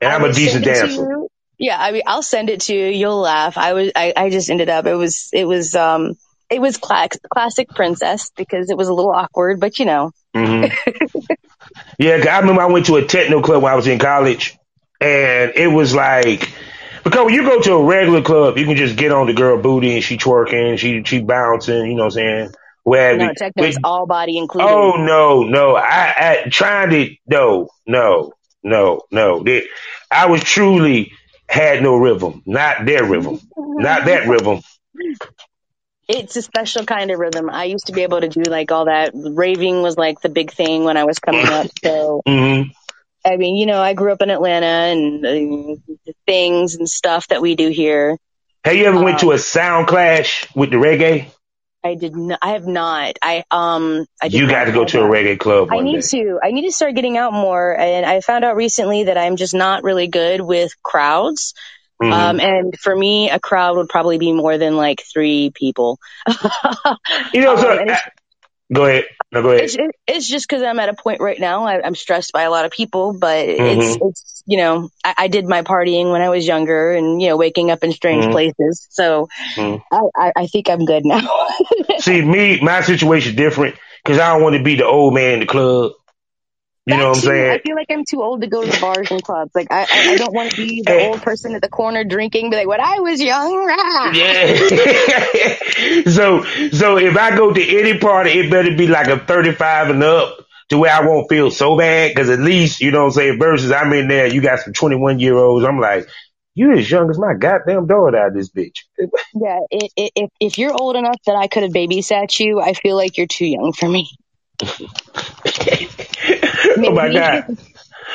[0.00, 1.18] and I I'm a decent send it to dancer.
[1.62, 2.86] Yeah, I mean, I'll send it to you.
[2.86, 3.56] You'll laugh.
[3.56, 4.84] I was, I, I just ended up.
[4.86, 6.14] It was, it was, um,
[6.50, 10.64] it was cla- classic princess because it was a little awkward, but you know, hmm
[11.98, 14.58] yeah, I remember I went to a techno club when I was in college,
[15.00, 16.52] and it was like
[17.04, 19.62] because when you go to a regular club, you can just get on the girl
[19.62, 22.50] booty and she twerking, she she bouncing, you know what I'm saying?
[22.82, 23.18] Wherever.
[23.18, 24.68] no, techno is But- all body included.
[24.68, 28.32] oh no, no, I, I trying to no, no,
[28.64, 29.44] no, no.
[30.10, 31.12] I was truly
[31.52, 34.60] had no rhythm, not their rhythm, not that rhythm.
[36.08, 37.48] It's a special kind of rhythm.
[37.50, 39.12] I used to be able to do like all that.
[39.14, 41.68] Raving was like the big thing when I was coming up.
[41.84, 42.62] So, hmm
[43.24, 45.30] I mean, you know, I grew up in Atlanta and uh,
[46.06, 48.18] the things and stuff that we do here.
[48.64, 51.26] Have you ever went Um, to a sound clash with the reggae?
[51.84, 52.38] I did not.
[52.42, 53.18] I have not.
[53.22, 54.06] I um.
[54.22, 56.22] I You got to go to a reggae club I need day.
[56.22, 56.38] to.
[56.42, 57.76] I need to start getting out more.
[57.78, 61.54] And I found out recently that I'm just not really good with crowds.
[62.00, 62.12] Mhm.
[62.12, 65.98] Um, and for me, a crowd would probably be more than like three people.
[67.32, 68.00] you know, so um, I-
[68.72, 69.04] go ahead.
[69.32, 69.64] No, go ahead.
[69.64, 71.64] it's, it, it's just because I'm at a point right now.
[71.64, 74.06] I, I'm stressed by a lot of people, but it's Mm-hmm.
[74.08, 77.36] it's you know I, I did my partying when I was younger, and you know
[77.36, 78.32] waking up in strange Mhm.
[78.32, 78.86] places.
[78.90, 79.82] So Mhm.
[79.90, 81.28] I, I, I think I'm good now.
[81.98, 85.40] See, me, my situation different because I don't want to be the old man in
[85.40, 85.92] the club.
[86.86, 87.50] You know what I'm saying?
[87.52, 89.52] I feel like I'm too old to go to bars and clubs.
[89.54, 90.98] Like I, I, I don't want to be the Hey.
[90.98, 92.50] old person at the corner drinking.
[92.50, 94.14] Be like, when I was young, rah.
[94.14, 94.56] Yeah.
[96.10, 100.02] so so if I go to any party, it better be like a 35 and
[100.02, 100.38] up
[100.70, 102.10] to where I won't feel so bad.
[102.10, 103.38] Because at least you know what I'm saying.
[103.38, 105.64] Versus I'm in there, you got some 21 year olds.
[105.66, 106.08] I'm like,
[106.54, 108.80] you're as young as my goddamn daughter out of this bitch.
[109.34, 112.74] Yeah, i i if if you're old enough that I could have babysat you, I
[112.74, 114.08] feel like you're too young for me.
[116.78, 117.44] Oh my god.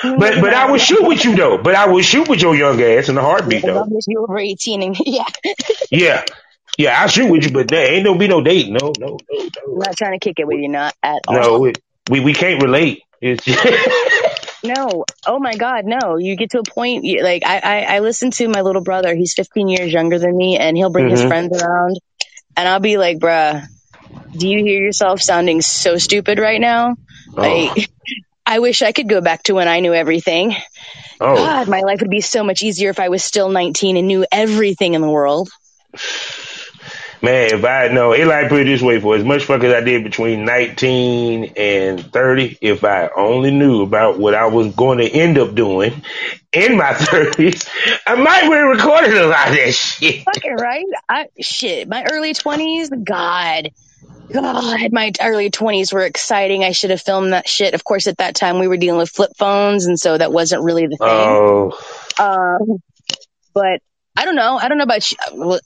[0.04, 1.58] But but I will shoot with you though.
[1.58, 3.84] But I will shoot with your young ass in a heartbeat though.
[4.06, 5.24] you're over 18 and yeah,
[5.90, 6.24] Yeah.
[6.78, 8.70] Yeah, I shoot with you, but there ain't no be no date.
[8.70, 9.74] No, no, no, I'm no.
[9.78, 11.36] not trying to kick it with you, not at all.
[11.36, 11.80] No, it,
[12.12, 13.02] we we can't relate.
[13.22, 13.44] It's
[14.64, 15.06] No.
[15.26, 16.18] Oh my God, no.
[16.18, 19.16] You get to a point, you, like, I, I, I listen to my little brother.
[19.16, 21.28] He's 15 years younger than me, and he'll bring his Mhm.
[21.28, 22.00] friends around,
[22.56, 23.66] and I'll be like, bruh,
[24.38, 26.96] do you hear yourself sounding so stupid right now?
[27.36, 27.90] oh, Like,
[28.46, 30.56] I wish I could go back to when I knew everything.
[31.20, 31.36] oh.
[31.36, 34.26] God, my life would be so much easier if I was still 19 and knew
[34.32, 35.50] everything in the world.
[37.20, 39.74] Man, if I know, it like put it this way: for as much fuck as
[39.74, 45.00] I did between nineteen and thirty, if I only knew about what I was going
[45.00, 46.04] to end up doing
[46.54, 47.68] in my thirties,
[48.06, 50.26] I might have recorded a lot of that shit.
[50.26, 50.86] Fucking right.
[51.10, 51.88] I shit.
[51.88, 53.72] My early twenties, God,
[54.32, 56.64] God, my early twenties were exciting.
[56.64, 57.74] I should have filmed that shit.
[57.74, 60.64] Of course, at that time we were dealing with flip phones, and so that wasn't
[60.64, 61.08] really the thing.
[61.10, 61.72] Oh,
[62.20, 62.80] Um,
[63.54, 63.82] but
[64.18, 64.58] I don't know.
[64.58, 65.18] I don't know about you.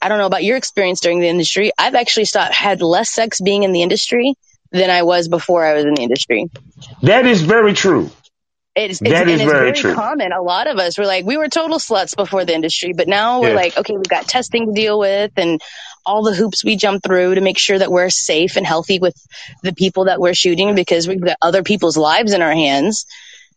[0.01, 1.71] I don't know about your experience during the industry.
[1.77, 4.35] I've actually start, had less sex being in the industry
[4.71, 6.49] than I was before I was in the industry.
[7.03, 8.09] that is very true.
[8.73, 9.93] It's, it's, That is it's very very true.
[9.95, 10.31] common.
[10.31, 13.41] A lot of us were like, we were total sluts before the industry, but now
[13.41, 13.55] we're Yeah.
[13.55, 15.59] like, okay, we've got testing to deal with and
[16.05, 19.15] all the hoops we jump through to make sure that we're safe and healthy with
[19.63, 23.05] the people that we're shooting because we've got other people's lives in our hands.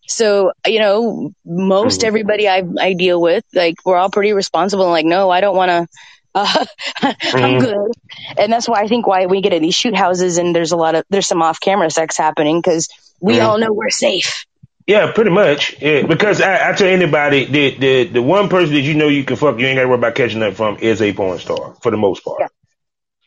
[0.07, 2.05] So, you know, most Mhm.
[2.09, 5.57] everybody I, I deal with, like, we're all pretty responsible and like, no, I don't
[5.57, 5.87] want to.
[6.37, 6.65] Uh,
[7.01, 7.61] I'm Mhm.
[7.61, 7.93] good,
[8.39, 10.77] and that's why I think why we get in these shoot houses and there's a
[10.77, 12.89] lot of there's some off camera sex happening because
[13.21, 13.47] we Mhm.
[13.47, 14.45] all know we're safe.
[14.87, 15.81] Yeah, pretty much.
[15.81, 19.25] Yeah, because I, I tell anybody the, the the one person that you know you
[19.25, 21.75] can fuck, you ain't got to worry about catching up from is a porn star
[21.83, 22.41] for the most part.
[22.41, 22.49] Yeah.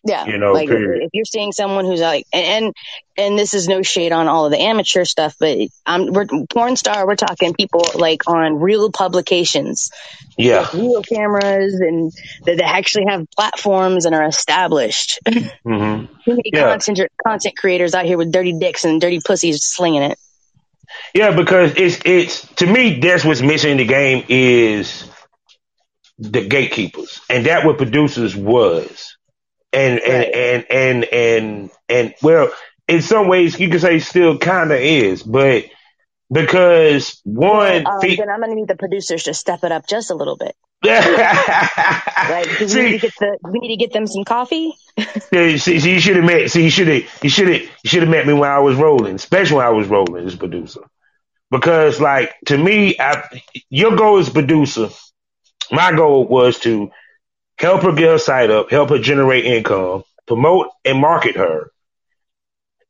[0.04, 1.02] Yeah, You know, like period.
[1.04, 2.74] if you're seeing someone who's like, and, and
[3.18, 6.78] and this is no shade on all of the amateur stuff, but I'm we're porn
[6.78, 7.06] star.
[7.06, 9.90] We're talking people like on real publications,
[10.38, 10.62] Yeah.
[10.62, 12.14] with real cameras, and
[12.46, 15.20] that, that actually have platforms and are established.
[15.26, 15.34] hmm
[15.66, 16.70] Too many Yeah.
[16.78, 20.18] content content creators out here with dirty dicks and dirty pussies slinging it.
[21.14, 25.10] Yeah, because it's it's to me that's what's missing in the game is
[26.20, 29.18] the gatekeepers, and that what producers was,
[29.74, 30.36] and and Right.
[30.36, 32.52] and and and and well,
[32.88, 35.66] in some ways you could say still kind of is, but
[36.32, 39.88] because one, Um, fe- then I'm going to need the producers to step it up
[39.88, 40.56] just a little bit.
[40.84, 42.48] Right?
[42.58, 44.74] 'Cause we, need to get the, we need to get them some coffee.
[45.32, 46.52] see, see, you should have met.
[46.52, 48.76] See, you should have, you should have, you should have met me when I was
[48.76, 50.82] rolling, especially when I was rolling as a producer.
[51.50, 53.24] Because, like, to me, I,
[53.70, 54.90] your goal as producer,
[55.72, 56.92] my goal was to
[57.58, 61.72] help her get her site up, help her generate income, promote and market her.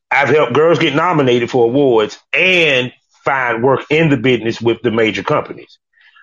[0.10, 2.93] I've helped girls get nominated for awards and
[3.28, 5.78] find work in the business with the major companies.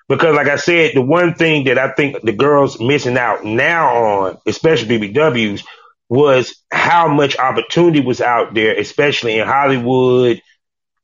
[0.08, 3.96] Because like I said, the one thing that I think the girls missing out now
[4.04, 5.62] on, especially BBWs,
[6.08, 10.40] was how much opportunity was out there, especially in Hollywood.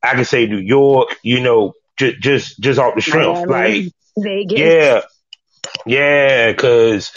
[0.03, 3.47] I can say New York, you know, just, just, just off the strength.
[3.49, 4.59] Miami, Like, Vegas.
[4.59, 5.01] yeah,
[5.87, 7.13] yeah, cause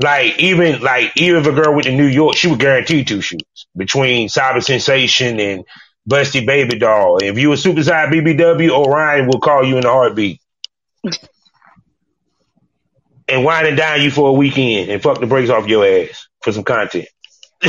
[0.00, 3.20] like even like even if a girl went to New York, she would guarantee two
[3.20, 5.64] shoots between Cyber Sensation and
[6.08, 7.18] Busty Baby Doll.
[7.18, 10.40] If you a super side BBW, Orion will call you in a heartbeat.
[13.28, 16.28] and wine and dine you for a weekend and fuck the brakes off your ass
[16.42, 17.08] for some content.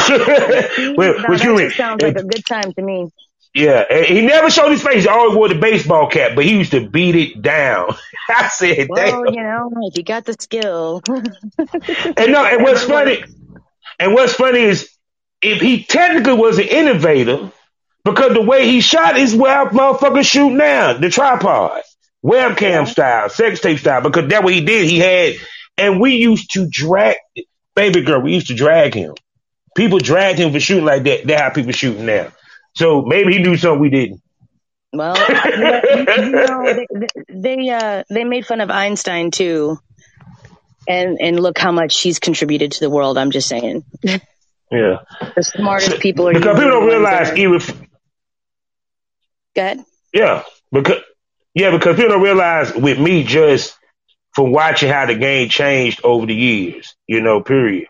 [0.95, 1.71] Well, you mean?
[1.71, 3.09] sounds like a good time to me.
[3.53, 5.03] Yeah, he never showed his face.
[5.03, 7.95] He always wore the baseball cap, but he used to beat it down.
[8.29, 9.21] I said, damn.
[9.21, 11.01] Well, you know, if you got the skill.
[11.07, 13.23] And no, and what's funny,
[13.97, 14.89] and what's funny is
[15.41, 17.51] if he technically was an innovator,
[18.03, 21.81] because the way he shot is where motherfuckers shoot now, the tripod,
[22.23, 24.89] webcam style, sex tape style, because that what he did.
[24.89, 25.35] He had,
[25.77, 27.17] and we used to drag,
[27.75, 29.13] baby girl, we used to drag him.
[29.75, 31.25] People dragged him for shooting like that.
[31.27, 32.31] That's how people shooting now.
[32.75, 34.21] So maybe he knew something we didn't.
[34.91, 36.87] Well, you know, you, you know they,
[37.29, 39.77] they uh they made fun of Einstein too,
[40.87, 43.17] and and look how much he's contributed to the world.
[43.17, 44.17] I'm just saying, Yeah.
[44.71, 47.35] the smartest people are because people don't realize that
[49.57, 49.85] are- even Go ahead.
[50.13, 51.01] Yeah, because
[51.53, 53.77] yeah, because people don't realize with me just
[54.33, 57.87] from watching how the game changed over the years, you know, period.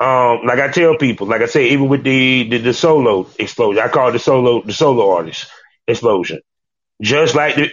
[0.00, 3.82] Um, like I tell people, like I say, even with the, the, the solo explosion,
[3.82, 5.46] I call it the solo the solo artist
[5.86, 6.40] explosion.
[7.02, 7.70] Just like the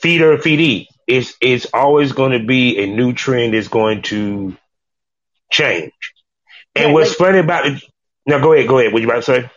[0.00, 4.56] feeder feedee, it's it's always going to be a new trend that's going to
[5.50, 5.92] change.
[6.74, 7.82] And Yeah, what's like- funny about it?
[8.26, 8.92] Now go ahead, go ahead.
[8.92, 9.50] What you about to say?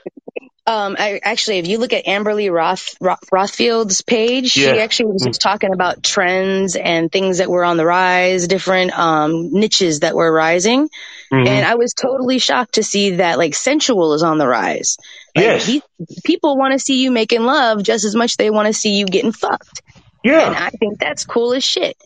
[0.68, 4.74] Um, I, actually, if you look at Amberly Roth, Roth Rothfield's page, Yeah.
[4.74, 5.28] she actually was Mm.
[5.30, 10.14] just talking about trends and things that were on the rise, different um, niches that
[10.16, 10.88] were rising.
[11.34, 11.48] Mhm.
[11.48, 14.98] And I was totally shocked to see that like sensual is on the rise.
[15.36, 15.82] Like, yes, these
[16.24, 19.06] people want to see you making love just as much they want to see you
[19.06, 19.82] getting fucked.
[20.24, 20.46] Yeah.
[20.46, 21.98] And I think that's cool as shit.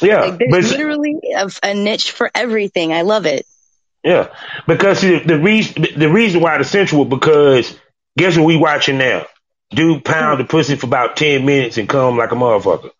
[0.00, 0.26] yeah.
[0.26, 2.92] Like there's literally a, a niche for everything.
[2.92, 3.46] I love it.
[4.04, 4.32] Yeah,
[4.66, 7.76] because see, the reason the reason why the sensual because
[8.16, 9.26] guess what we watching now?
[9.70, 12.90] Dude pound the pussy for about ten minutes and come like a motherfucker.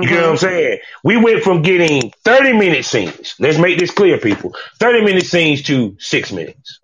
[0.00, 0.36] You get what I'm mm-hmm.
[0.36, 0.78] saying?
[1.02, 3.34] We went from getting thirty minute scenes.
[3.38, 4.54] Let's make this clear, people.
[4.78, 6.80] Thirty minute scenes to six minutes.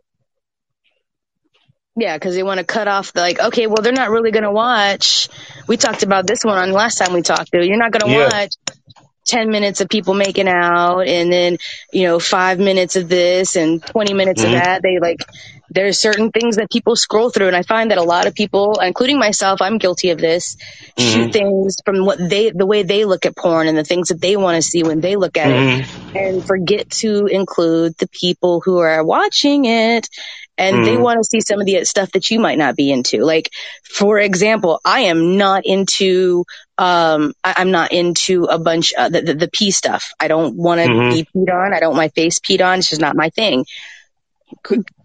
[1.95, 3.39] Yeah, because they want to cut off the like.
[3.39, 5.29] Okay, well, they're not really going to watch.
[5.69, 7.51] We talked about this one on last time we talked.
[7.53, 8.31] You're not going to Yeah.
[8.33, 8.55] watch
[9.25, 11.59] ten minutes of people making out, and then
[11.93, 14.47] you know five minutes of this and twenty minutes Mhm.
[14.47, 14.83] of that.
[14.83, 15.25] They like
[15.70, 18.79] there's certain things that people scroll through, and I find that a lot of people,
[18.83, 20.57] including myself, I'm guilty of this.
[20.99, 21.33] Shoot Mhm.
[21.33, 24.37] things from what they, the way they look at porn, and the things that they
[24.37, 25.87] want to see when they look at it Mhm.
[26.14, 30.09] and forget to include the people who are watching it
[30.59, 31.01] and they Mhm.
[31.01, 33.49] want to see some of the stuff that you might not be into like
[33.83, 36.45] for example i am not into
[36.83, 40.12] um I, i'm not into a bunch of the, the, the pee stuff.
[40.18, 41.12] I don't want to Mhm.
[41.12, 41.72] be peed on.
[41.72, 42.80] I don't want my face peed on.
[42.80, 43.64] It's just not my thing.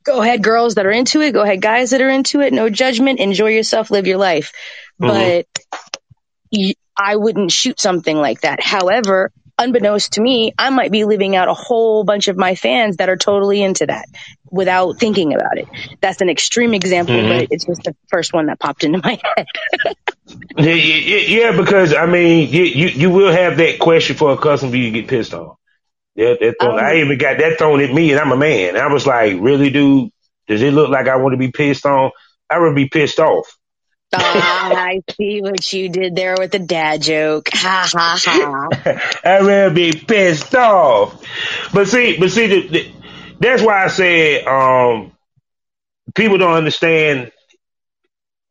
[0.03, 1.33] Go ahead girls that are into it.
[1.33, 2.53] Go ahead guys that are into it.
[2.53, 3.19] No judgment.
[3.19, 3.91] Enjoy yourself.
[3.91, 4.53] Live your life.
[5.01, 5.07] Mhm.
[5.09, 5.45] but
[6.51, 8.59] y- I wouldn't shoot something like that.
[8.63, 12.97] However, unbeknownst to me, I might be leaving out a whole bunch of my fans
[12.97, 14.05] that are totally into that
[14.49, 15.67] without thinking about it.
[16.01, 17.39] That's an extreme example, Mhm.
[17.39, 19.45] but it's just the first one that popped into my head.
[20.57, 24.37] Yeah, yeah, yeah, because I mean, you, you you will have that question for a
[24.37, 25.57] customer you get pissed off.
[26.15, 28.75] Yeah, that thrown, Um, I even got that thrown at me, and I'm a man.
[28.75, 30.09] I was like, really, dude?
[30.47, 32.11] Does it look like I want to be pissed on?
[32.49, 33.45] I would be pissed off.
[34.13, 37.49] Ah, I see what you did there with the dad joke.
[37.53, 38.67] Ha ha ha.
[39.23, 41.21] I'd rather be pissed off.
[41.73, 42.91] But see, but see, the, the,
[43.39, 45.11] that's why I said um,
[46.15, 47.31] people don't understand.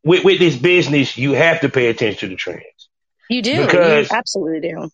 [0.04, 2.88] With, with this business, you have to pay attention to the trends.
[3.28, 3.64] You do.
[3.64, 4.90] Because- you absolutely do.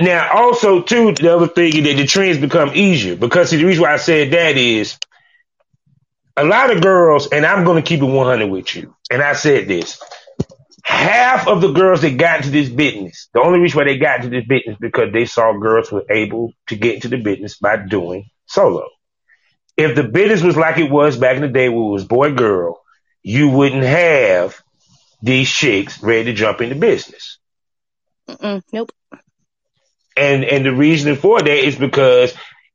[0.00, 3.64] Now, also too, the other thing is that the trends become easier because see, the
[3.64, 4.98] reason why I said that is
[6.36, 8.94] a lot of girls, and I'm going to keep it 100 with you.
[9.10, 10.00] And I said this:
[10.82, 14.24] half of the girls that got into this business, the only reason why they got
[14.24, 17.76] into this business because they saw girls were able to get into the business by
[17.76, 18.88] doing solo.
[19.76, 22.32] If the business was like it was back in the day, where it was boy
[22.34, 22.80] girl,
[23.22, 24.60] you wouldn't have
[25.22, 27.38] these chicks ready to jump into business.
[28.28, 28.92] Mm-mm, nope.
[30.16, 32.34] And and the reason for that is because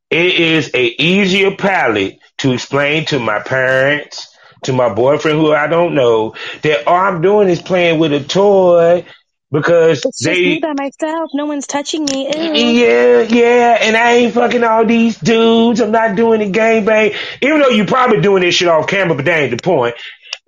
[0.09, 5.67] it is a easier palette to explain to my parents, to my boyfriend who I
[5.67, 9.05] don't know, that all I'm doing is playing with a toy
[9.51, 11.31] because It's just they me by myself.
[11.33, 12.27] No one's touching me.
[12.27, 12.53] Ew.
[12.53, 15.81] yeah, yeah, and I ain't fucking all these dudes.
[15.81, 17.15] I'm not doing the gangbang.
[17.41, 19.95] Even though you probably doing this shit off camera, but that ain't the point.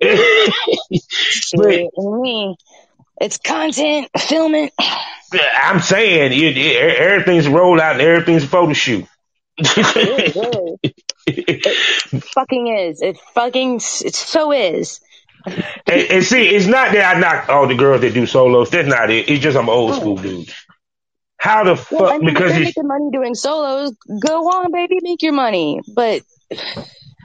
[0.00, 0.18] but
[3.20, 4.08] It's content.
[4.18, 4.72] Film it.
[5.62, 9.06] I'm saying it, it, everything's rolled out and everything's a photo shoot.
[11.26, 13.02] It fucking is.
[13.02, 15.00] It fucking it so is.
[15.46, 18.70] and, and see, it's not that I knock all oh, the girls that do solos.
[18.70, 19.28] That's not it.
[19.28, 20.52] It's just I'm an old school dude.
[21.36, 22.02] How the fuck?
[22.02, 25.80] I mean, because you're it's, making money doing solos, go on, baby, make your money.
[25.92, 26.22] But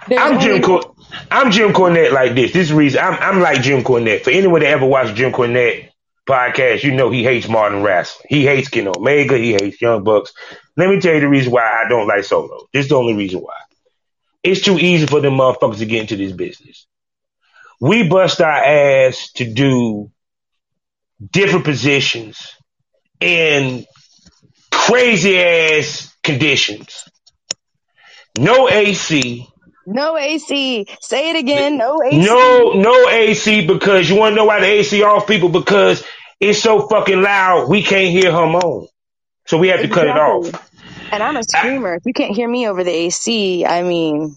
[0.09, 0.95] I'm Jim only- Cor-
[1.29, 2.51] I'm Jim Cornette like this.
[2.51, 4.23] This is the reason I'm I'm like Jim Cornette.
[4.23, 5.89] For anyone that ever watched Jim Cornette
[6.27, 8.25] podcast, you know he hates Martin wrestling.
[8.29, 9.37] He hates Kenny Omega.
[9.37, 10.33] He hates Young Bucks.
[10.75, 12.67] Let me tell you the reason why I don't like solos.
[12.73, 13.55] This is the only reason why.
[14.43, 16.87] It's too easy for them motherfuckers to get into this business.
[17.79, 20.11] We bust our ass to do
[21.31, 22.55] different positions
[23.19, 23.85] in
[24.71, 27.09] crazy ass conditions.
[28.37, 29.47] No AC,
[29.87, 30.85] no AC.
[30.99, 31.77] Say it again.
[31.77, 32.17] No AC.
[32.17, 36.03] no, no AC because you want to know why the AC off people because
[36.41, 38.87] it's so fucking loud we can't hear her moan,
[39.45, 40.66] so we have to cut it off.
[41.11, 41.95] And I'm a screamer.
[41.95, 44.35] If you can't hear me over the AC, I mean,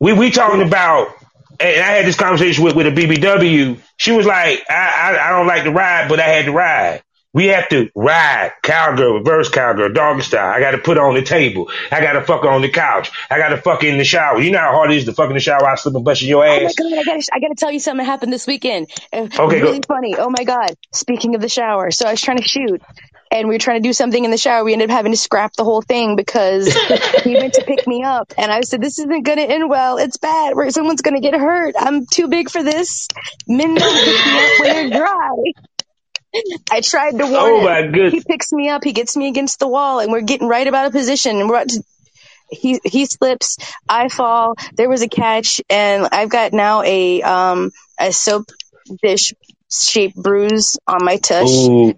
[0.00, 1.14] We we talking about
[1.60, 3.80] and I had this conversation with, with a BBW.
[3.96, 4.74] She was like, I,
[5.18, 7.02] I, I don't like to ride, but I had to ride.
[7.34, 10.50] We have to ride cowgirl, reverse cowgirl, doggy style.
[10.50, 11.70] I got to put on the table.
[11.90, 13.10] I got to fuck on the couch.
[13.30, 14.40] I got to fuck in the shower.
[14.40, 16.44] You know how hard it is to fuck in the shower while slipping busting your
[16.44, 16.74] ass.
[16.80, 17.00] Oh my god!
[17.00, 18.88] I gotta, I gotta tell you something that happened this weekend.
[19.12, 19.94] Okay, really go.
[19.94, 20.16] funny.
[20.16, 20.74] Oh my god!
[20.92, 22.82] Speaking of the shower, so I was trying to shoot,
[23.30, 24.64] and we were trying to do something in the shower.
[24.64, 26.72] We ended up having to scrap the whole thing because
[27.24, 29.98] he went to pick me up, and I said, "This isn't going to end well.
[29.98, 30.54] It's bad.
[30.54, 31.74] Where someone's going to get hurt.
[31.78, 33.08] I'm too big for this.
[33.46, 35.52] Men don't pick me up when they're dry."
[36.70, 37.92] I tried to warn oh my him.
[37.92, 38.12] Goodness.
[38.12, 38.84] He picks me up.
[38.84, 41.40] He gets me against the wall, and we're getting right about a position.
[41.40, 41.82] And we're about to,
[42.50, 43.56] he he slips.
[43.88, 44.54] I fall.
[44.74, 48.50] There was a catch, and I've got now a um a soap
[49.02, 49.32] dish
[49.70, 51.50] shaped bruise on my tush.
[51.50, 51.94] Ooh.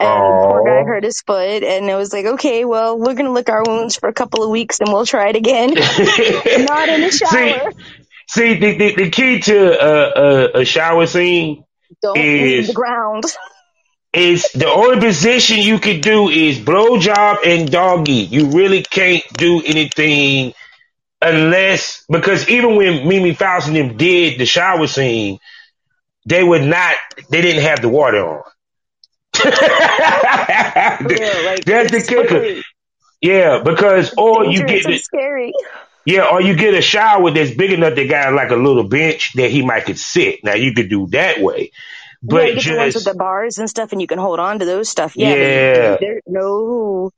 [0.00, 0.46] And Aww.
[0.46, 3.62] poor guy hurt his foot, and it was like, okay, well, we're gonna lick our
[3.66, 5.70] wounds for a couple of weeks, and we'll try it again.
[5.74, 7.72] Not in the shower.
[8.28, 11.64] See, see the, the, the key to uh, a, a shower scene
[12.02, 13.24] Don't is the ground.
[14.12, 18.12] is the only position you can do is blowjob and doggy.
[18.12, 20.54] You really can't do anything
[21.22, 25.38] unless because even when Mimi Faust and them did the shower scene,
[26.26, 26.94] they would not.
[27.30, 28.42] They didn't have the water on.
[31.10, 32.62] yeah, like, That's the kicker.
[33.20, 35.52] Yeah, because or you get the, scary.
[36.04, 39.34] Yeah, or you get a shower that's big enough that got like a little bench
[39.34, 40.42] that he might could sit.
[40.42, 41.72] Now you could do that way.
[42.22, 44.38] But yeah, you just, the ones with the bars and stuff, and you can hold
[44.40, 45.16] on to those stuff.
[45.16, 45.96] Yeah, yeah.
[46.00, 47.12] There, no,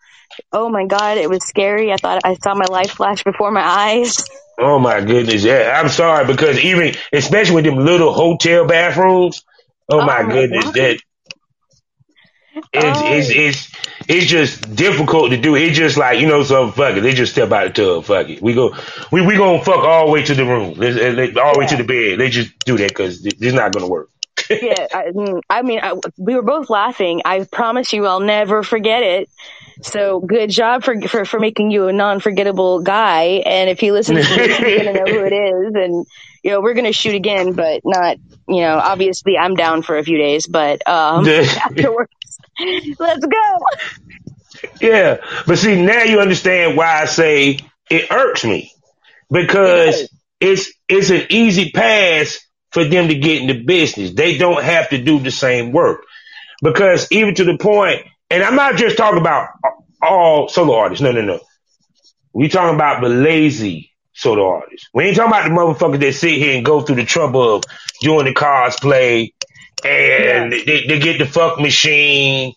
[0.52, 1.92] oh my god, it was scary.
[1.92, 4.28] I thought I saw my life flash before my eyes.
[4.58, 5.80] Oh my goodness, yeah.
[5.80, 9.44] I'm sorry because even, especially with them little hotel bathrooms.
[9.88, 10.74] Oh, oh my goodness, God.
[10.74, 11.00] that
[12.54, 13.12] it's, oh.
[13.12, 13.72] it's it's
[14.08, 15.54] it's just difficult to do.
[15.54, 17.00] It's just like you know, so fuck it.
[17.00, 18.04] They just step out the tub.
[18.04, 18.42] Fuck it.
[18.42, 18.74] We go.
[19.10, 20.70] We we gonna fuck all the way to the room.
[20.70, 21.58] all the yeah.
[21.58, 22.20] way to the bed.
[22.20, 24.10] They just do that because it's not gonna work
[24.50, 25.12] yeah, I,
[25.48, 27.22] I mean, I, we were both laughing.
[27.24, 29.28] I promise you, I'll never forget it.
[29.82, 33.42] So good job for for, for making you a non-forgettable guy.
[33.44, 35.74] And if he listens to this, he's gonna know who it is.
[35.74, 36.06] And
[36.42, 38.18] you know, we're gonna shoot again, but not.
[38.48, 42.12] You know, obviously, I'm down for a few days, but um, afterwards,
[42.98, 43.58] let's go.
[44.80, 47.58] Yeah, but see, now you understand why I say
[47.90, 48.72] it irks me
[49.30, 50.08] because
[50.40, 52.38] it's it's an easy pass
[52.70, 54.12] for them to get into business.
[54.12, 56.04] They don't have to do the same work
[56.62, 59.48] because even to the point, and I'm not just talking about
[60.00, 61.02] all solo artists.
[61.02, 61.40] No, no, no.
[62.32, 64.88] We talking about the lazy solo artists.
[64.94, 67.64] We ain't talking about the motherfuckers that sit here and go through the trouble of
[68.00, 69.32] doing the cosplay
[69.84, 70.62] and yeah.
[70.64, 72.54] they, they, get the fuck machine.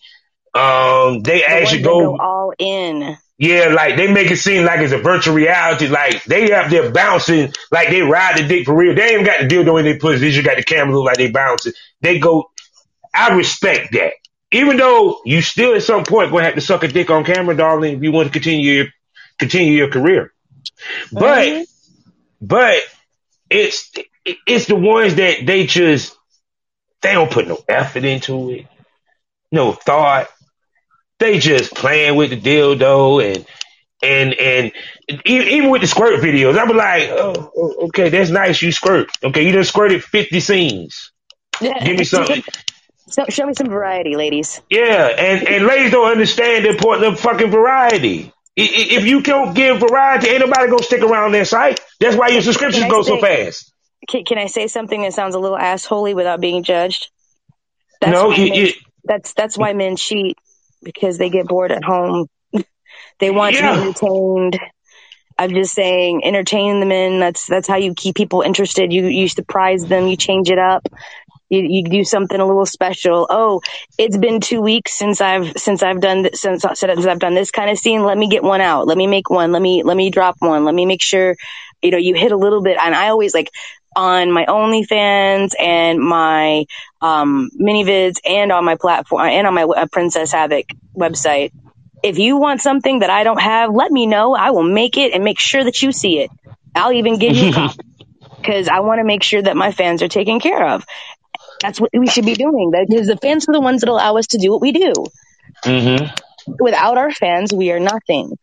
[0.54, 3.16] Um, they the actually go, go all in.
[3.38, 5.88] Yeah, like they make it seem like it's a virtual reality.
[5.88, 8.94] Like they up there bouncing, like they ride the dick for real.
[8.94, 10.20] They ain't got the dildo in their pussy.
[10.20, 11.74] They just got the camera look like they bouncing.
[12.00, 12.50] They go.
[13.14, 14.14] I respect that.
[14.52, 17.54] Even though you still at some point gonna have to suck a dick on camera,
[17.54, 18.86] darling, if you want to continue your
[19.38, 20.32] continue your career.
[21.12, 21.62] But mm-hmm.
[22.40, 22.78] but
[23.50, 23.92] it's
[24.46, 26.15] it's the ones that they just
[27.06, 28.66] they don't put no effort into it,
[29.52, 30.28] no thought
[31.18, 33.46] they just playing with the dildo and
[34.02, 34.72] and and
[35.24, 38.60] even with the squirt videos, I was like, oh, oh, okay, that's nice.
[38.60, 39.10] You squirt.
[39.24, 41.12] Okay, you just squirted fifty scenes.
[41.60, 42.42] Give me something.
[43.08, 44.60] So, show me some variety, ladies.
[44.68, 48.32] Yeah, and and ladies don't understand the importance of fucking variety.
[48.56, 51.80] If you don't give variety, ain't nobody gonna stick around their site.
[52.00, 53.72] That's why your subscriptions go so fast.
[54.08, 57.10] Can, can, I say something that sounds a little assholey without being judged?
[58.00, 58.72] That's no, you, men, you,
[59.04, 60.36] that's that's why men cheat
[60.82, 62.26] because they get bored at home.
[63.18, 63.74] they want yeah.
[63.74, 64.58] to be entertained.
[65.38, 67.20] I'm just saying, entertain them in.
[67.20, 68.92] That's that's how you keep people interested.
[68.92, 70.06] You you surprise them.
[70.06, 70.86] You change it up.
[71.48, 73.26] You, you do something a little special.
[73.30, 73.60] Oh,
[73.98, 77.50] it's been two weeks since I've since I've done this, since since I've done this
[77.50, 78.02] kind of scene.
[78.02, 78.86] Let me get one out.
[78.86, 79.52] Let me make one.
[79.52, 80.64] Let me let me drop one.
[80.64, 81.36] Let me make sure
[81.82, 82.78] you know you hit a little bit.
[82.82, 83.50] And I always like
[83.96, 86.66] on my OnlyFans and my
[87.00, 91.52] um, vids, and on my platform and on my uh, Princess Havoc website.
[92.02, 94.34] If you want something that I don't have, let me know.
[94.34, 96.30] I will make it and make sure that you see it.
[96.74, 97.78] I'll even give you a copy
[98.36, 100.84] because I want to make sure that my fans are taken care of.
[101.62, 104.28] That's what we should be doing because the fans are the ones that allow us
[104.28, 104.92] to do what we do.
[105.64, 106.54] Mm-hmm.
[106.60, 108.38] Without our fans, we are nothing.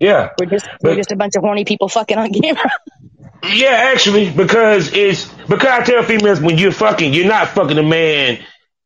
[0.00, 2.70] Yeah, we're just but, we're just a bunch of horny people fucking on camera.
[3.44, 7.82] Yeah, actually, because it's because I tell females when you're fucking, you're not fucking the
[7.82, 8.38] man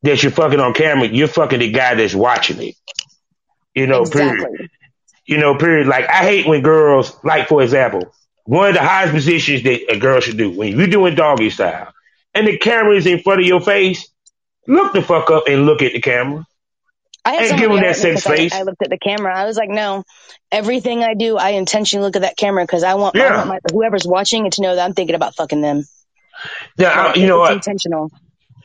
[0.02, 1.08] that you're fucking on camera.
[1.08, 2.74] You're fucking the guy that's watching it.
[3.74, 4.46] You know, exactly.
[4.46, 4.70] period.
[5.26, 5.86] You know, period.
[5.86, 9.98] Like I hate when girls, like for example, one of the highest positions that a
[9.98, 11.92] girl should do when you're doing doggy style,
[12.34, 14.08] and the camera is in front of your face.
[14.66, 16.46] Look the fuck up and look at the camera.
[17.26, 18.82] I had And someone give 'em yell that at me safe 'cause I- I, looked
[18.82, 19.36] at the camera.
[19.36, 20.04] I was like, no,
[20.52, 23.58] everything I do, I intentionally look at that camera because I want, I want my,
[23.72, 25.82] whoever's watching it to know that I'm thinking about fucking them.
[26.78, 27.52] I- you know what?
[27.52, 28.10] intentional.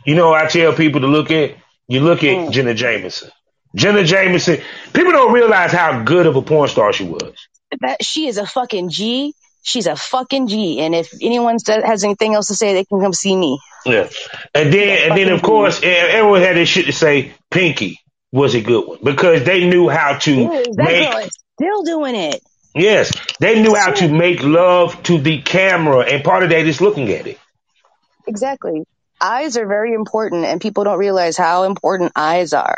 [0.06, 1.56] You know I tell people to look at?
[1.88, 2.52] You look at Mm.
[2.52, 3.32] Jenna Jameson.
[3.76, 4.62] Jenna Jameson.
[4.94, 7.34] People don't realize how good of a porn star she was.
[7.80, 9.34] That she is a fucking G.
[9.64, 10.82] She's a fucking G.
[10.82, 13.60] And if anyone has anything else to say, they can come see me.
[13.86, 14.08] Yeah.
[14.54, 17.32] And then, and then of course, everyone had this shit to say.
[17.50, 18.00] Pinky
[18.32, 21.30] was a good one because they knew how to make.
[21.56, 22.42] still doing it.
[22.74, 26.80] Yes, they knew how to make love to the camera, and part of that is
[26.80, 27.38] looking at it.
[28.28, 28.84] Exactly.
[29.20, 32.78] Eyes are very important, and people don't realize how important eyes are.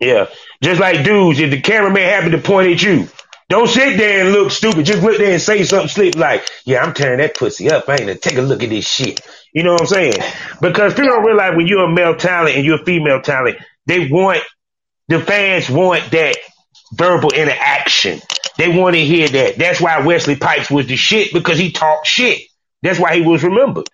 [0.00, 0.28] Yeah,
[0.62, 3.08] just like dudes, if the cameraman happened to point at you,
[3.48, 4.86] don't sit there and look stupid.
[4.86, 7.88] Just look there and say something slick like, "Yeah, I'm tearing that pussy up.
[7.88, 9.20] I ain't gonna take a look at this shit."
[9.52, 10.14] You know what I'm saying?
[10.60, 14.08] Because people don't realize when you're a male talent and you're a female talent, they
[14.08, 14.42] want
[15.08, 16.36] the fans want that
[16.92, 18.20] verbal interaction.
[18.56, 19.56] They want to hear that.
[19.58, 22.42] That's why Wesley Pipes was the shit because he talked shit.
[22.82, 23.88] That's why he was remembered.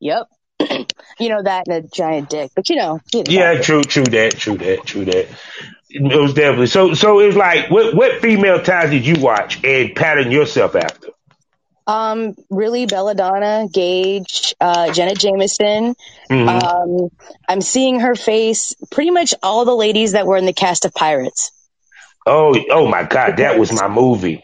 [0.00, 0.26] Yep.
[1.18, 3.00] you know that and a giant dick, but you know.
[3.12, 3.30] you know.
[3.30, 5.28] Yeah, true, true that, true that, true that.
[5.88, 6.94] It was definitely so.
[6.94, 11.08] So it's like, what what female ties did you watch and pattern yourself after?
[11.92, 15.94] Um, really, Belladonna, Gage, uh, Jenna Jameson.
[16.30, 16.62] Mhm.
[16.62, 17.08] Um,
[17.48, 18.74] I'm seeing her face.
[18.90, 21.50] Pretty much all the ladies that were in the cast of Pirates.
[22.26, 24.42] oh, oh my God, that was my movie.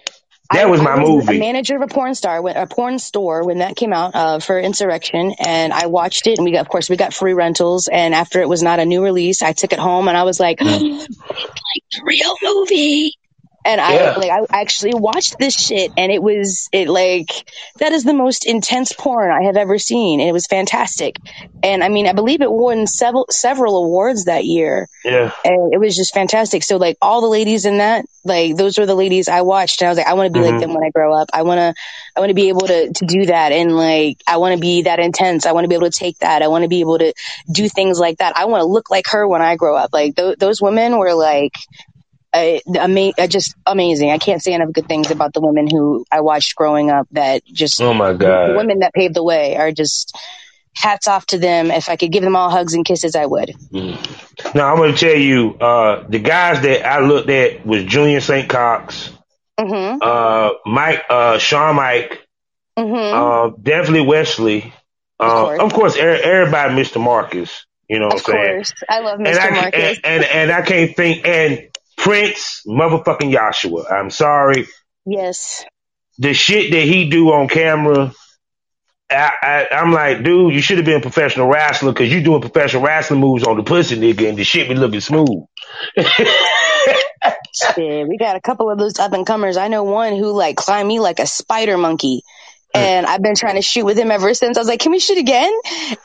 [0.52, 1.38] That I- was I my A movie.
[1.38, 5.34] manager of a porn star, a porn store when that came out uh, for Insurrection,
[5.38, 6.38] and I watched it.
[6.38, 7.86] And we got, of course, we got free rentals.
[7.86, 10.40] And after it was not a new release, I took it home and I was
[10.40, 11.00] like, Mm.
[11.04, 13.12] "It's like the real movie."
[13.68, 14.14] And I Yeah.
[14.16, 17.28] like I actually watched this shit, and it was it like
[17.80, 21.16] that is the most intense porn I have ever seen, and it was fantastic.
[21.62, 25.78] And I mean, I believe it won several several awards that year Yeah, and it
[25.80, 26.62] was just fantastic.
[26.64, 29.88] So like all the ladies in that, like those were the ladies I watched, and
[29.88, 30.50] I was like, I want to be Mhm.
[30.52, 31.30] like them when I grow up.
[31.34, 31.74] I want to,
[32.16, 34.82] I want to be able to to do that, and like I want to be
[34.82, 35.46] that intense.
[35.46, 36.42] I want to be able to take that.
[36.42, 37.12] I want to be able to
[37.52, 38.36] do things like that.
[38.38, 39.90] I want to look like her when I grow up.
[39.92, 41.52] Like th- those women were like.
[42.32, 44.10] Uh, ama- just amazing.
[44.10, 47.06] I can't say enough good things about the women who I watched growing up.
[47.12, 48.56] That just Oh my the God.
[48.56, 50.16] women that paved the way are just
[50.74, 51.70] hats off to them.
[51.70, 53.54] If I could give them all hugs and kisses, I would.
[53.72, 58.48] Now I'm gonna tell you, uh, the guys that I looked at was Junior St.
[58.48, 59.10] Cox,
[59.58, 62.22] hmm uh, Mike, uh, Sean Mike,
[62.78, 64.72] hmm uh, definitely Wesley.
[65.18, 65.60] Uh, course.
[65.60, 67.00] of course, er- everybody, Mr.
[67.02, 67.64] Marcus.
[67.88, 68.54] You know what Of I'm saying?
[68.54, 68.72] course.
[68.88, 69.38] I love and Mr.
[69.40, 69.80] I Marcus.
[69.80, 71.68] and, and and I can't think and
[71.98, 73.92] Prince motherfucking Yahshua.
[73.92, 74.66] I'm sorry,
[75.04, 75.64] yes.
[76.18, 78.12] the shit that he do on camera.
[79.10, 82.42] I, I, I'm like, dude, you should have been a professional wrestler because you doing
[82.42, 85.44] professional wrestling moves on the pussy nigga, and the shit be looking smooth.
[87.76, 89.56] We got a couple of those up and comers.
[89.56, 92.22] I know one who like climbed me like a spider monkey.
[92.78, 94.56] And I've been trying to shoot with him ever since.
[94.56, 95.52] I was like, can we shoot again?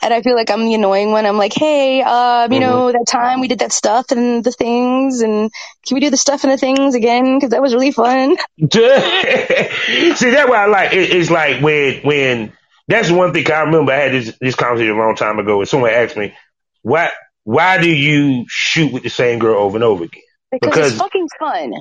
[0.02, 1.26] And I feel like I'm the annoying one.
[1.26, 5.20] I'm like, hey, um, you know, that time we did that stuff and the things
[5.20, 5.50] and
[5.86, 7.40] can we do the stuff and the things again?
[7.40, 8.36] Cause that was really fun.
[8.70, 10.92] See, that's what I like.
[10.92, 12.52] It, it's like when when
[12.88, 13.92] that's one thing I remember.
[13.92, 16.34] I had this this conversation a long time ago, and someone asked me,
[16.82, 17.10] "Why
[17.44, 21.00] why do you shoot with the same girl over and over again?" Because, Because- it's
[21.00, 21.72] fucking fun.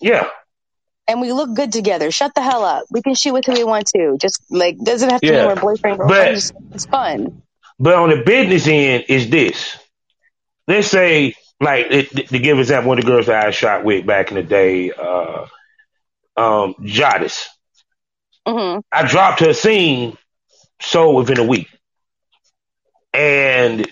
[0.00, 0.28] Yeah,
[1.08, 2.10] And we look good together.
[2.10, 2.84] Shut the hell up.
[2.90, 4.18] We can shoot with who we want to.
[4.20, 5.44] Just like, doesn't have to Yeah.
[5.44, 6.52] be our boyfriend, But- girlfriend.
[6.74, 7.42] It's fun.
[7.80, 9.78] but on the business end is this.
[10.66, 14.04] Let's say, like, it, to give example, one of the girls that I shot with
[14.04, 15.46] back in the day, uh,
[16.36, 17.48] um, Jadis.
[18.46, 20.16] hmm I dropped her scene
[20.80, 21.68] so within a week.
[23.14, 23.86] And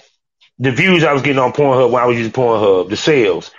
[0.59, 3.51] the views I was getting on Pornhub when I was using Pornhub, the sales.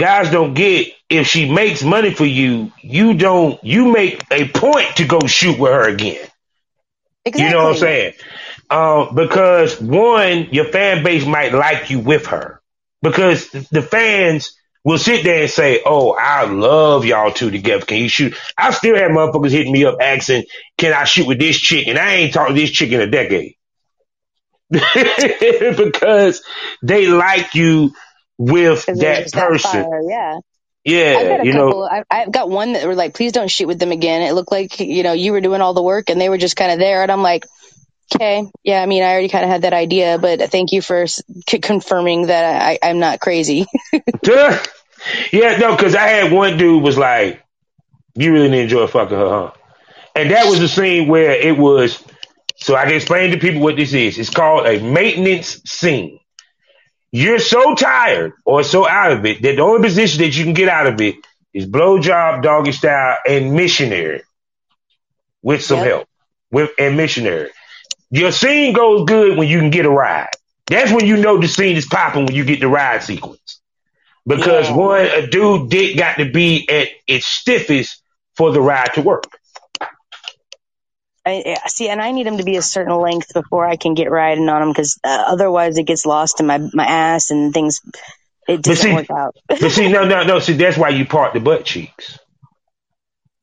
[0.00, 4.96] Guys don't get if she makes money for you, you don't you make a point
[4.96, 6.26] to go shoot with her again.
[7.26, 7.44] Exactly.
[7.44, 8.12] You know what I'm saying?
[8.70, 12.62] Um, because one, your fan base might like you with her.
[13.02, 17.84] Because the fans will sit there and say, Oh, I love y'all two together.
[17.84, 18.34] Can you shoot?
[18.56, 20.44] I still have motherfuckers hitting me up asking,
[20.78, 21.88] Can I shoot with this chick?
[21.88, 23.56] And I ain't talked to this chick in a decade.
[24.70, 26.42] because
[26.82, 27.92] they like you
[28.40, 29.84] with that that person.
[29.84, 30.38] fire, Yeah.
[30.82, 31.66] Yeah, you know.
[31.66, 31.84] couple.
[31.84, 34.50] I, I've got one that were like, "Please don't shoot with them again." It looked
[34.50, 36.78] like you know you were doing all the work, and they were just kind of
[36.78, 37.02] there.
[37.02, 37.44] And I'm like,
[38.14, 41.06] "Okay, yeah." I mean, I already kind of had that idea, but thank you for
[41.06, 43.66] c- confirming that I, I'm not crazy.
[45.32, 47.42] yeah, no, because I had one dude was like,
[48.14, 49.52] You really didn't enjoy fucking her, huh?
[50.14, 52.02] And that was the scene where it was.
[52.56, 54.18] So I can explain to people what this is.
[54.18, 56.19] It's called a maintenance scene.
[57.12, 60.54] You're so tired or so out of it that the only position that you can
[60.54, 61.16] get out of it
[61.52, 64.22] is blowjob, doggy style, and missionary
[65.42, 65.86] with some Yep.
[65.86, 66.08] help
[66.50, 67.50] with and missionary.
[68.10, 70.30] Your scene goes good when you can get a ride.
[70.66, 73.60] That's when you know the scene is popping when you get the ride sequence.
[74.26, 74.76] Because Yeah.
[74.76, 78.02] one, a dude dick got to be at its stiffest
[78.36, 79.24] for the ride to work.
[81.26, 84.10] I, see, and I need them to be a certain length before I can get
[84.10, 87.80] riding on them because uh, otherwise it gets lost in my my ass and things.
[88.48, 89.36] It doesn't see- work out.
[89.48, 90.38] But see, no, no, no.
[90.38, 92.18] See, that's why you part the butt cheeks.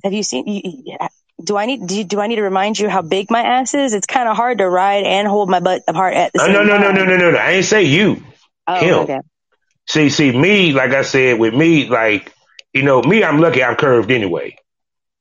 [0.04, 0.48] Have you seen?
[0.48, 0.98] You,
[1.44, 3.74] do I need do, you, do I need to remind you how big my ass
[3.74, 3.94] is?
[3.94, 6.64] It's kind of hard to ride and hold my butt apart at the same no,
[6.64, 6.96] no, no, time.
[6.96, 7.38] no, no, no, no.
[7.38, 8.24] I ain't say you.
[8.66, 8.96] Oh, him.
[9.04, 9.20] okay.
[9.88, 12.34] See, see, me, like I said, with me, like,
[12.74, 14.58] you know, me, I'm lucky I'm curved anyway.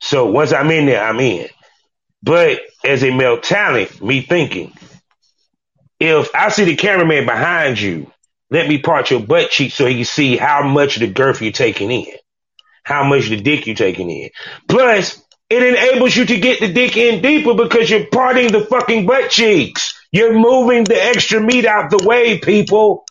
[0.00, 1.48] So once I'm in there, I'm in.
[2.22, 4.72] But as a male talent, me thinking,
[6.00, 8.10] if I see the cameraman behind you,
[8.50, 11.42] let me part your butt cheek so he can see how much of the girth
[11.42, 12.06] you're taking in,
[12.84, 14.30] how much of the dick you're taking in.
[14.68, 19.06] Plus, it enables you to get the dick in deeper because you're parting the fucking
[19.06, 19.94] butt cheeks.
[20.12, 23.04] You're moving the extra meat out the way, people.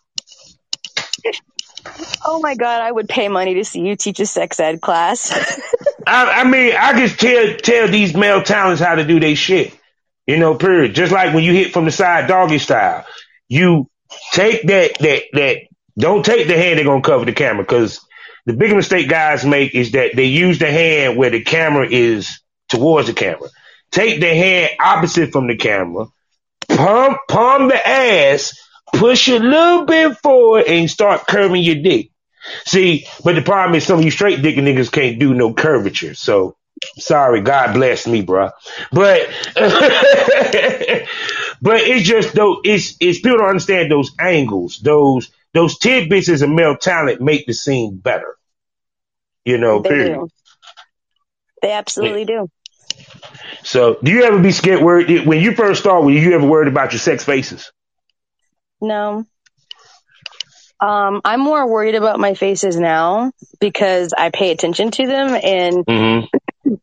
[2.26, 5.32] Oh my god, I would pay money to see you teach a sex ed class.
[6.08, 9.74] I, I mean, I just tell tell these male talents how to do their shit.
[10.26, 10.96] You know, period.
[10.96, 13.06] Just like when you hit from the side doggy style,
[13.48, 13.90] you
[14.32, 15.58] take that that that.
[15.98, 18.06] Don't take the hand they're gonna cover the camera because
[18.46, 22.42] the big mistake guys make is that they use the hand where the camera is
[22.70, 23.50] towards the camera.
[23.92, 26.08] Take the hand opposite from the camera,
[26.68, 28.54] pump palm the ass,
[29.00, 32.12] push a little bit forward, and start curving your dick.
[32.66, 36.14] See, but the problem is some of you straight dick niggas can't do no curvature.
[36.14, 36.56] So
[36.98, 38.52] sorry, God bless me, bruh.
[38.92, 39.30] But
[41.62, 46.42] but it's just though it's it's people don't understand those angles, those those tidbits as
[46.42, 48.38] a male talent make the scene better.
[49.44, 50.20] You know, they period.
[50.20, 50.30] do.
[51.62, 52.50] They absolutely do.
[53.64, 56.68] So do you ever be scared worried when you first start, were you ever worried
[56.68, 57.72] about your sex faces?
[58.86, 59.26] No.
[60.80, 65.86] Um, I'm more worried about my faces now because I pay attention to them and
[65.86, 66.74] Mm-hmm.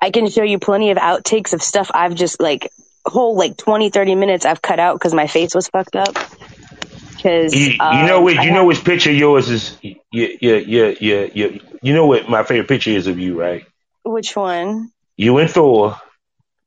[0.00, 2.70] I can show you plenty of outtakes of stuff I've just like
[3.04, 6.14] whole like 20, 30 minutes I've cut out because my face was fucked up.
[7.22, 10.96] Cause, You, you um, know I you know which picture yours is you you you
[10.98, 13.64] you you you know what my favorite picture is of you, right?
[14.02, 14.90] which one?
[15.16, 15.96] You and Thor,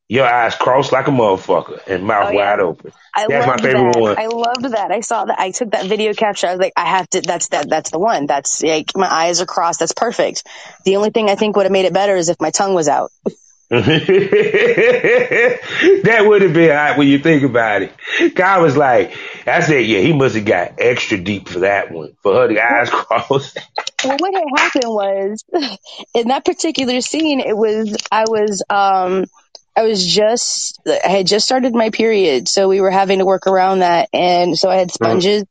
[0.08, 2.51] your eyes crossed like a motherfucker and mouth Oh, yeah.
[2.51, 2.91] wide open.
[3.16, 4.01] I That's my favorite that.
[4.01, 4.18] one.
[4.20, 4.91] I loved that.
[4.91, 5.39] I saw that.
[5.39, 6.47] I took that video capture.
[6.47, 7.22] I was like, I have to.
[7.22, 7.70] That's that.
[7.70, 8.26] That's the one.
[8.28, 9.80] That's like my eyes are crossed.
[9.80, 10.43] That's perfect.
[10.84, 12.88] The only thing I think would have made it better is if my tongue was
[12.88, 13.12] out.
[13.70, 13.89] that
[16.28, 17.91] would have been hot when you think about it.
[18.36, 22.16] God was like, I said, yeah, he must have got extra deep for that one,
[22.22, 23.58] for her the eyes crossed.
[24.03, 25.43] Well, what had happened was
[26.14, 29.26] in that particular scene, it was I was um
[29.76, 33.48] I was just I had just started my period, so we were having to work
[33.48, 35.44] around that, and so I had sponges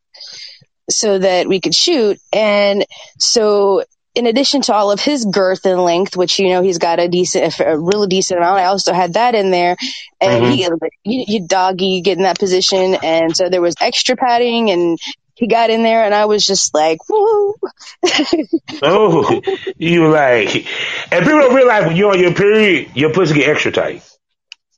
[0.89, 2.85] so that we could shoot, and
[3.19, 3.85] so.
[4.17, 7.09] In addition to all of his girth and length, which you know he's got a
[7.09, 9.77] decent, a really decent amount, I also had that in there,
[10.21, 10.85] and mm-hmm.
[11.03, 14.71] he, you, you doggy, you get in that position, and so there was extra padding,
[14.71, 15.01] and
[15.35, 17.55] he got in there, and I was just like, woo,
[18.85, 19.43] oh,
[19.79, 20.65] you like,
[21.13, 24.14] and people don't realize when you're on your period, your pussy get extra tight.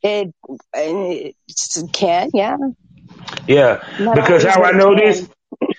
[0.07, 0.35] It,
[0.75, 2.57] it can, yeah.
[3.49, 5.05] Yeah, Not because how I know can.
[5.05, 5.29] this,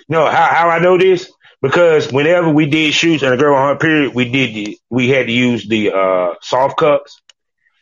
[0.10, 3.74] no, how how I know this because whenever we did shoots and a girl on
[3.74, 7.22] her period, we did the, we had to use the uh soft cups,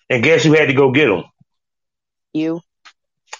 [0.10, 1.24] and guess who had to go get them?
[2.34, 2.62] You.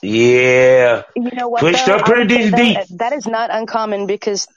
[0.02, 1.62] Yeah, You know what?
[1.62, 1.96] Pushed though?
[1.96, 2.52] up pretty deep.
[2.52, 4.48] That, that is not uncommon because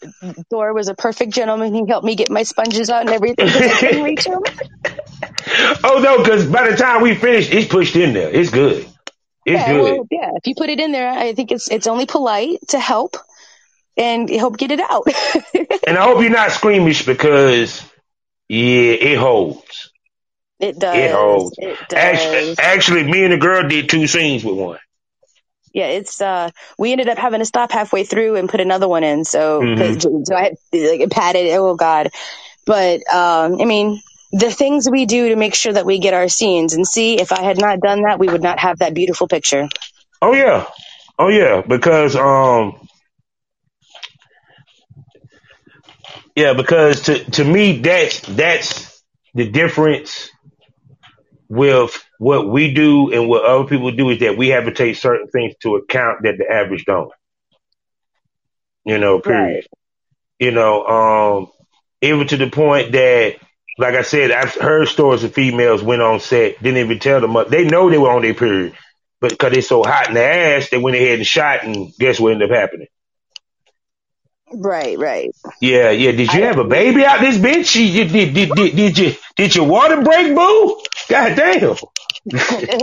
[0.50, 1.72] Thor was a perfect gentleman.
[1.74, 4.40] He helped me get my sponges out and everything I couldn't reach him.
[5.84, 8.30] Oh no, because by the time we finish, it's pushed in there.
[8.30, 8.84] It's good.
[9.46, 9.82] It's Yeah, good.
[9.82, 10.30] well, yeah.
[10.36, 13.16] If you put it in there, I think it's it's only polite to help
[13.96, 15.06] and help get it out.
[15.86, 17.82] and I hope you're not squeamish because
[18.48, 19.90] yeah, it holds.
[20.60, 20.96] it does.
[20.96, 21.54] It holds.
[21.58, 22.58] It Actually, does.
[22.58, 24.78] actually, me and the girl did two scenes with one.
[25.72, 29.04] Yeah, it's uh we ended up having to stop halfway through and put another one
[29.04, 29.24] in.
[29.24, 29.76] So, Mhm.
[29.76, 31.52] 'cause- so I had like it padded.
[31.54, 32.10] Oh God,
[32.66, 34.00] but um, I mean
[34.32, 37.32] the things we do to make sure that we get our scenes and see if
[37.32, 39.68] I had not done that, we would not have that beautiful picture.
[40.20, 40.66] Oh yeah,
[41.18, 42.86] oh yeah, because um,
[46.36, 49.02] yeah, because to to me that's that's
[49.34, 50.30] the difference
[51.48, 54.96] with what we do and what other people do is that we have to take
[54.96, 57.12] certain things to account that the average don't.
[58.84, 59.54] You know, period.
[59.54, 59.66] Right.
[60.38, 61.46] You know, um,
[62.00, 63.36] even to the point that,
[63.78, 67.36] like I said, I've heard stories of females went on set, didn't even tell them.
[67.48, 68.74] They know they were on their period,
[69.20, 72.18] but because they're so hot in the ass, they went ahead and shot, and guess
[72.18, 72.88] what ended up happening?
[74.52, 75.30] Right, right.
[75.60, 76.12] Yeah, yeah.
[76.12, 77.72] Did you I, have a baby out this bitch?
[77.74, 80.80] Did, did, did, did, did you did your water break, boo?
[81.08, 81.76] God damn.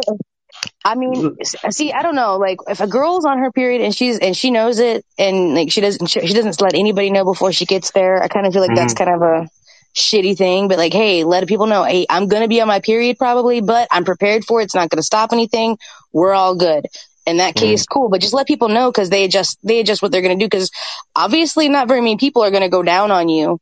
[0.83, 2.37] I mean, see, I don't know.
[2.37, 5.71] Like, if a girl's on her period and she's and she knows it, and like
[5.71, 8.61] she doesn't she, doesn't let anybody know before she gets there, I kind of feel
[8.61, 8.75] like mm-hmm.
[8.75, 9.49] that's kind of a
[9.95, 10.67] shitty thing.
[10.67, 13.87] But like, hey, let people know, hey, I'm gonna be on my period probably, but
[13.91, 14.65] I'm prepared for it.
[14.65, 15.77] It's not gonna stop anything.
[16.11, 16.85] We're all good.
[17.25, 17.93] In that case, mm-hmm.
[17.93, 18.09] cool.
[18.09, 20.45] But just let people know because they adjust they adjust what they're gonna do.
[20.45, 20.69] Because
[21.15, 23.59] obviously, not very many people are gonna go down on you.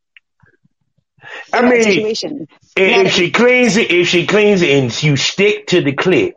[1.53, 5.81] I mean, if, if she cleans it, if she cleans it, and you stick to
[5.81, 6.35] the clip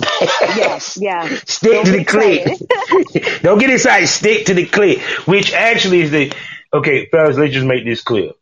[0.00, 1.28] yes, yeah.
[1.46, 3.40] Stick Don't to the clip.
[3.42, 4.04] Don't get inside.
[4.06, 6.32] Stick to the clip, which actually is the
[6.72, 7.36] okay, fellas.
[7.36, 8.32] Let's just make this clear.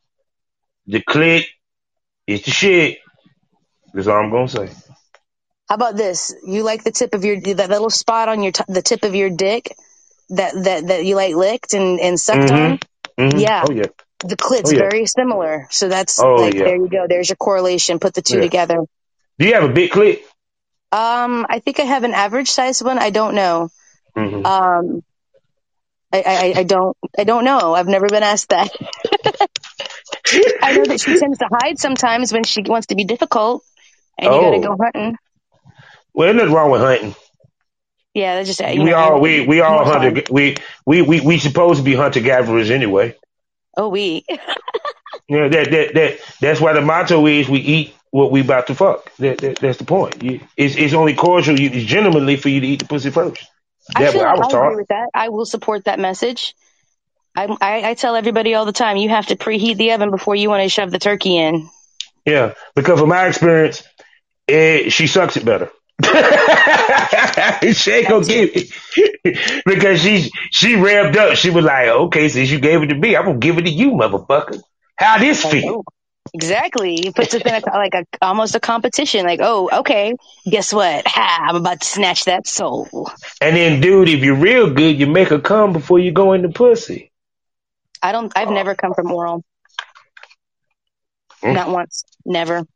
[0.86, 1.44] The clip
[2.26, 2.98] is the shit.
[3.92, 4.70] That's all I'm gonna say.
[5.68, 6.34] How about this?
[6.46, 9.14] You like the tip of your that little spot on your t- the tip of
[9.14, 9.74] your dick
[10.30, 12.72] that that that you like licked and and sucked mm-hmm.
[12.72, 12.78] on.
[13.18, 13.38] Mm-hmm.
[13.38, 13.64] Yeah.
[13.68, 13.86] Oh yeah.
[14.20, 14.88] The clit's oh, yeah.
[14.88, 15.66] very similar.
[15.70, 16.64] So that's oh, like yeah.
[16.64, 17.06] there you go.
[17.08, 17.98] There's your correlation.
[17.98, 18.42] Put the two yeah.
[18.42, 18.78] together.
[19.38, 20.20] Do you have a big clit?
[20.92, 22.98] Um, I think I have an average size one.
[22.98, 23.68] I don't know.
[24.16, 24.46] Mm-hmm.
[24.46, 25.02] Um,
[26.12, 27.74] I, I, I don't I don't know.
[27.74, 28.70] I've never been asked that.
[30.62, 33.64] I know that she tends to hide sometimes when she wants to be difficult,
[34.18, 34.60] and you gotta oh.
[34.60, 35.16] go hunting.
[36.14, 37.14] Well, there's nothing wrong with hunting.
[38.14, 40.56] Yeah, that's just we know, all we we all hunter we,
[40.86, 43.14] we we we supposed to be hunter gatherers anyway.
[43.76, 44.24] Oh, we.
[45.28, 48.74] yeah, that that that that's why the motto is we eat what we about to
[48.74, 49.14] fuck.
[49.16, 50.22] That, that that's the point.
[50.22, 53.46] You, it's it's only cordial, it's gentlemanly for you to eat the pussy first.
[53.94, 54.66] That's what I was taught.
[54.66, 55.10] agree with that.
[55.14, 56.54] I will support that message.
[57.36, 60.34] I, I, I tell everybody all the time, you have to preheat the oven before
[60.34, 61.68] you want to shove the turkey in.
[62.24, 63.82] Yeah, because from my experience,
[64.48, 65.70] it, she sucks it better.
[66.02, 71.36] she ain't gonna give it because she she revved up.
[71.36, 73.70] She was like, "Okay, since you gave it to me, I'm gonna give it to
[73.70, 74.60] you, motherfucker."
[74.96, 75.76] How this feel?
[75.76, 75.84] Oh,
[76.34, 76.96] exactly.
[76.96, 79.24] He puts it in a, like a almost a competition.
[79.24, 80.14] Like, oh, okay,
[80.44, 81.06] guess what?
[81.06, 83.10] Ha, I'm about to snatch that soul.
[83.40, 86.50] And then, dude, if you're real good, you make her come before you go into
[86.50, 87.10] pussy.
[88.02, 88.32] I don't.
[88.36, 89.44] I've never come from oral.
[91.42, 91.54] Mm.
[91.54, 92.04] Not once.
[92.24, 92.66] Never.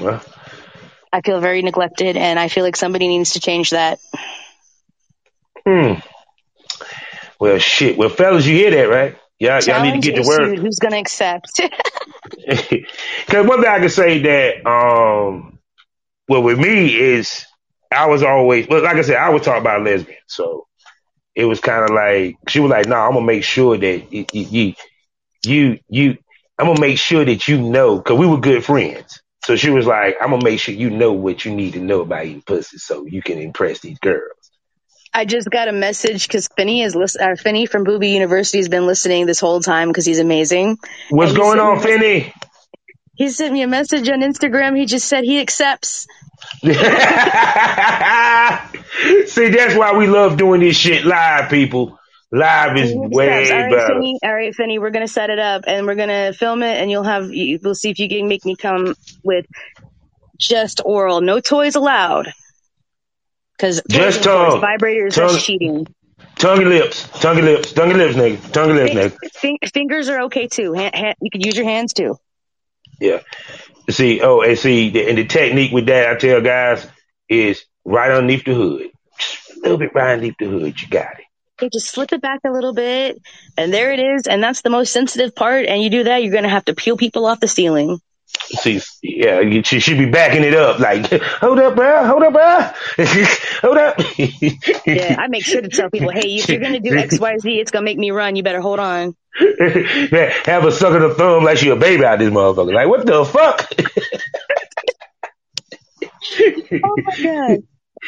[0.00, 0.22] Well,
[1.12, 3.98] I feel very neglected, and I feel like somebody needs to change that.
[5.66, 5.94] Hmm.
[7.38, 7.96] Well, shit.
[7.96, 9.16] Well, fellas, you hear that, right?
[9.38, 10.58] Yeah, y'all need to get the word.
[10.58, 11.60] Who's going to accept?
[12.46, 15.58] Because one thing I can say that, um,
[16.28, 17.44] well, with me is
[17.90, 20.65] I was always, well, like I said, I was taught by a lesbian, so
[21.36, 24.12] it was kind of like she was like, "No, nah, I'm gonna make sure that
[24.12, 24.74] you, you,
[25.44, 26.18] you, you,
[26.58, 29.20] I'm gonna make sure that you know," because we were good friends.
[29.44, 32.00] So she was like, "I'm gonna make sure you know what you need to know
[32.00, 34.32] about eating pussy, so you can impress these girls."
[35.12, 38.68] I just got a message because Finney is list- uh, Finney from Booby University has
[38.68, 40.78] been listening this whole time because he's amazing.
[41.10, 42.32] What's going on, Finney?
[43.16, 44.76] He sent me a message on Instagram.
[44.76, 46.06] He just said he accepts.
[46.62, 46.68] See,
[49.48, 51.98] that's why we love doing this shit live, people.
[52.30, 53.94] Live is way all right, better.
[53.94, 56.90] Finney, all right, Finney, we're gonna set it up and we're gonna film it, and
[56.90, 59.46] you'll have we'll see if you can make me come with
[60.38, 62.32] just oral, no toys allowed.
[63.56, 64.60] Because just tongue.
[64.60, 65.38] Vibrators tongue.
[65.38, 65.86] cheating.
[66.36, 67.08] Tongue and lips.
[67.20, 67.72] Tongue and lips.
[67.72, 68.52] Tongue and lips, nigga.
[68.52, 69.72] Tongue and lips, nigga.
[69.72, 70.74] fingers are okay too.
[70.74, 72.18] Hand, hand, you can use your hands too.
[73.00, 73.20] Yeah.
[73.90, 76.86] See, oh, and see, and the technique with that, I tell guys,
[77.28, 78.90] is right underneath the hood.
[79.18, 80.80] Just a little bit right underneath the hood.
[80.80, 81.24] You got it.
[81.58, 83.20] Okay, just slip it back a little bit,
[83.56, 84.26] and there it is.
[84.26, 85.66] And that's the most sensitive part.
[85.66, 87.98] And you do that, you're going to have to peel people off the ceiling.
[88.26, 93.04] See, yeah, she should be backing it up, like, hold up, bro, hold up, bro,
[93.62, 93.98] hold up.
[94.86, 97.60] yeah, I make sure to tell people, hey, if you're gonna do X, Y, Z,
[97.60, 98.36] it's gonna make me run.
[98.36, 99.16] You better hold on.
[99.40, 102.72] Have a suck of the thumb like she a baby out this motherfucker.
[102.72, 103.68] Like, what the fuck?
[106.84, 107.62] oh my god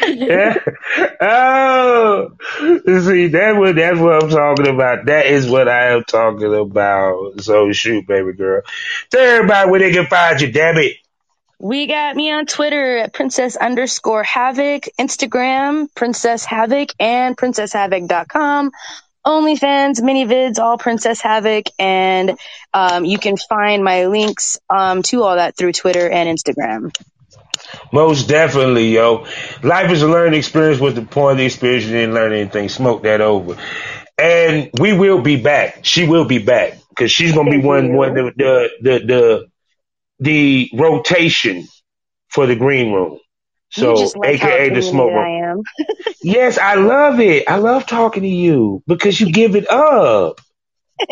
[0.07, 0.59] yeah.
[1.21, 5.07] Oh, see, that what that's what I'm talking about.
[5.07, 7.41] That is what I am talking about.
[7.41, 8.63] So shoot, baby girl.
[9.11, 10.53] Tell everybody where they can find you.
[10.53, 10.97] Damn it.
[11.59, 18.71] We got me on Twitter at princess underscore havoc, Instagram princess havoc, and princesshavoc.com.
[19.27, 22.39] OnlyFans, ManyVids, all Princess Havoc, and
[22.73, 26.95] um, you can find my links um, to all that through Twitter and Instagram.
[27.93, 29.27] Most definitely, yo.
[29.63, 30.81] Life is a learning experience.
[30.81, 31.85] Was the point of the experience?
[31.85, 32.69] You didn't learn anything.
[32.69, 33.57] Smoke that over.
[34.19, 35.85] And we will be back.
[35.85, 39.47] She will be back because she's gonna be one one the the the the,
[40.21, 41.67] the rotation
[42.31, 43.19] for the green room.
[43.71, 45.29] So, AKA the smoke room.
[45.79, 45.85] I
[46.23, 47.49] yes, I love it.
[47.49, 50.41] I love talking to you because you give it up.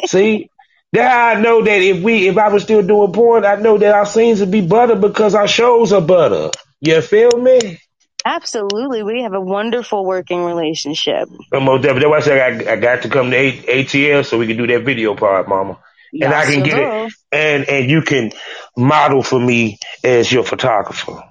[0.07, 0.51] See,
[0.97, 3.95] now I know that if we, if I was still doing porn, I know that
[3.95, 6.51] our scenes would be butter because our shows are butter.
[6.81, 7.79] You feel me?
[8.25, 9.03] Absolutely.
[9.03, 11.29] We have a wonderful working relationship.
[11.53, 12.11] Most definitely.
[12.11, 14.67] That's why I said I, I got to come to ATL so we can do
[14.67, 15.79] that video part, mama.
[16.13, 17.13] And I can get it.
[17.31, 18.33] And, and you can
[18.77, 21.23] model for me as your photographer.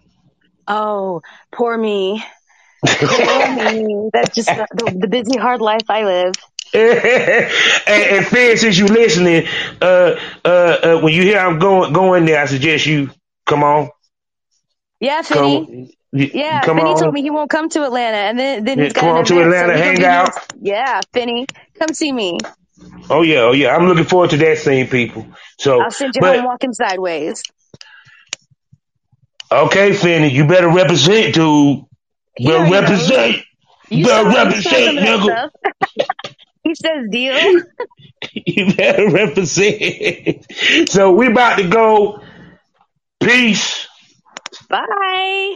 [0.68, 2.24] Oh, poor me.
[2.86, 4.10] poor me.
[4.14, 6.34] That's just the, the busy, hard life I live.
[6.76, 9.48] And, and Finn, since you listening,
[9.82, 13.10] uh, uh, uh, when you hear I'm going going there, I suggest you
[13.46, 13.90] come on.
[15.00, 15.96] Yeah, Finny.
[16.12, 17.00] yeah, come Finny on.
[17.00, 19.42] told me he won't come to Atlanta, and then then he's got come on to
[19.42, 20.30] Atlanta, so hang out.
[20.60, 21.46] Yeah, Finny,
[21.78, 22.38] come see me.
[23.10, 25.28] Oh yeah, oh yeah, I'm looking forward to that scene, people.
[25.60, 27.44] So I'll send you but, home walking sideways.
[29.52, 31.86] Okay, Finny, you better represent, dude.
[32.44, 33.38] Better represent.
[33.90, 35.50] You better represent, nigga.
[36.66, 37.62] he says deal.
[38.34, 40.46] you better represent.
[40.90, 42.22] So we about to go.
[43.22, 43.88] Peace.
[44.70, 45.56] Bye.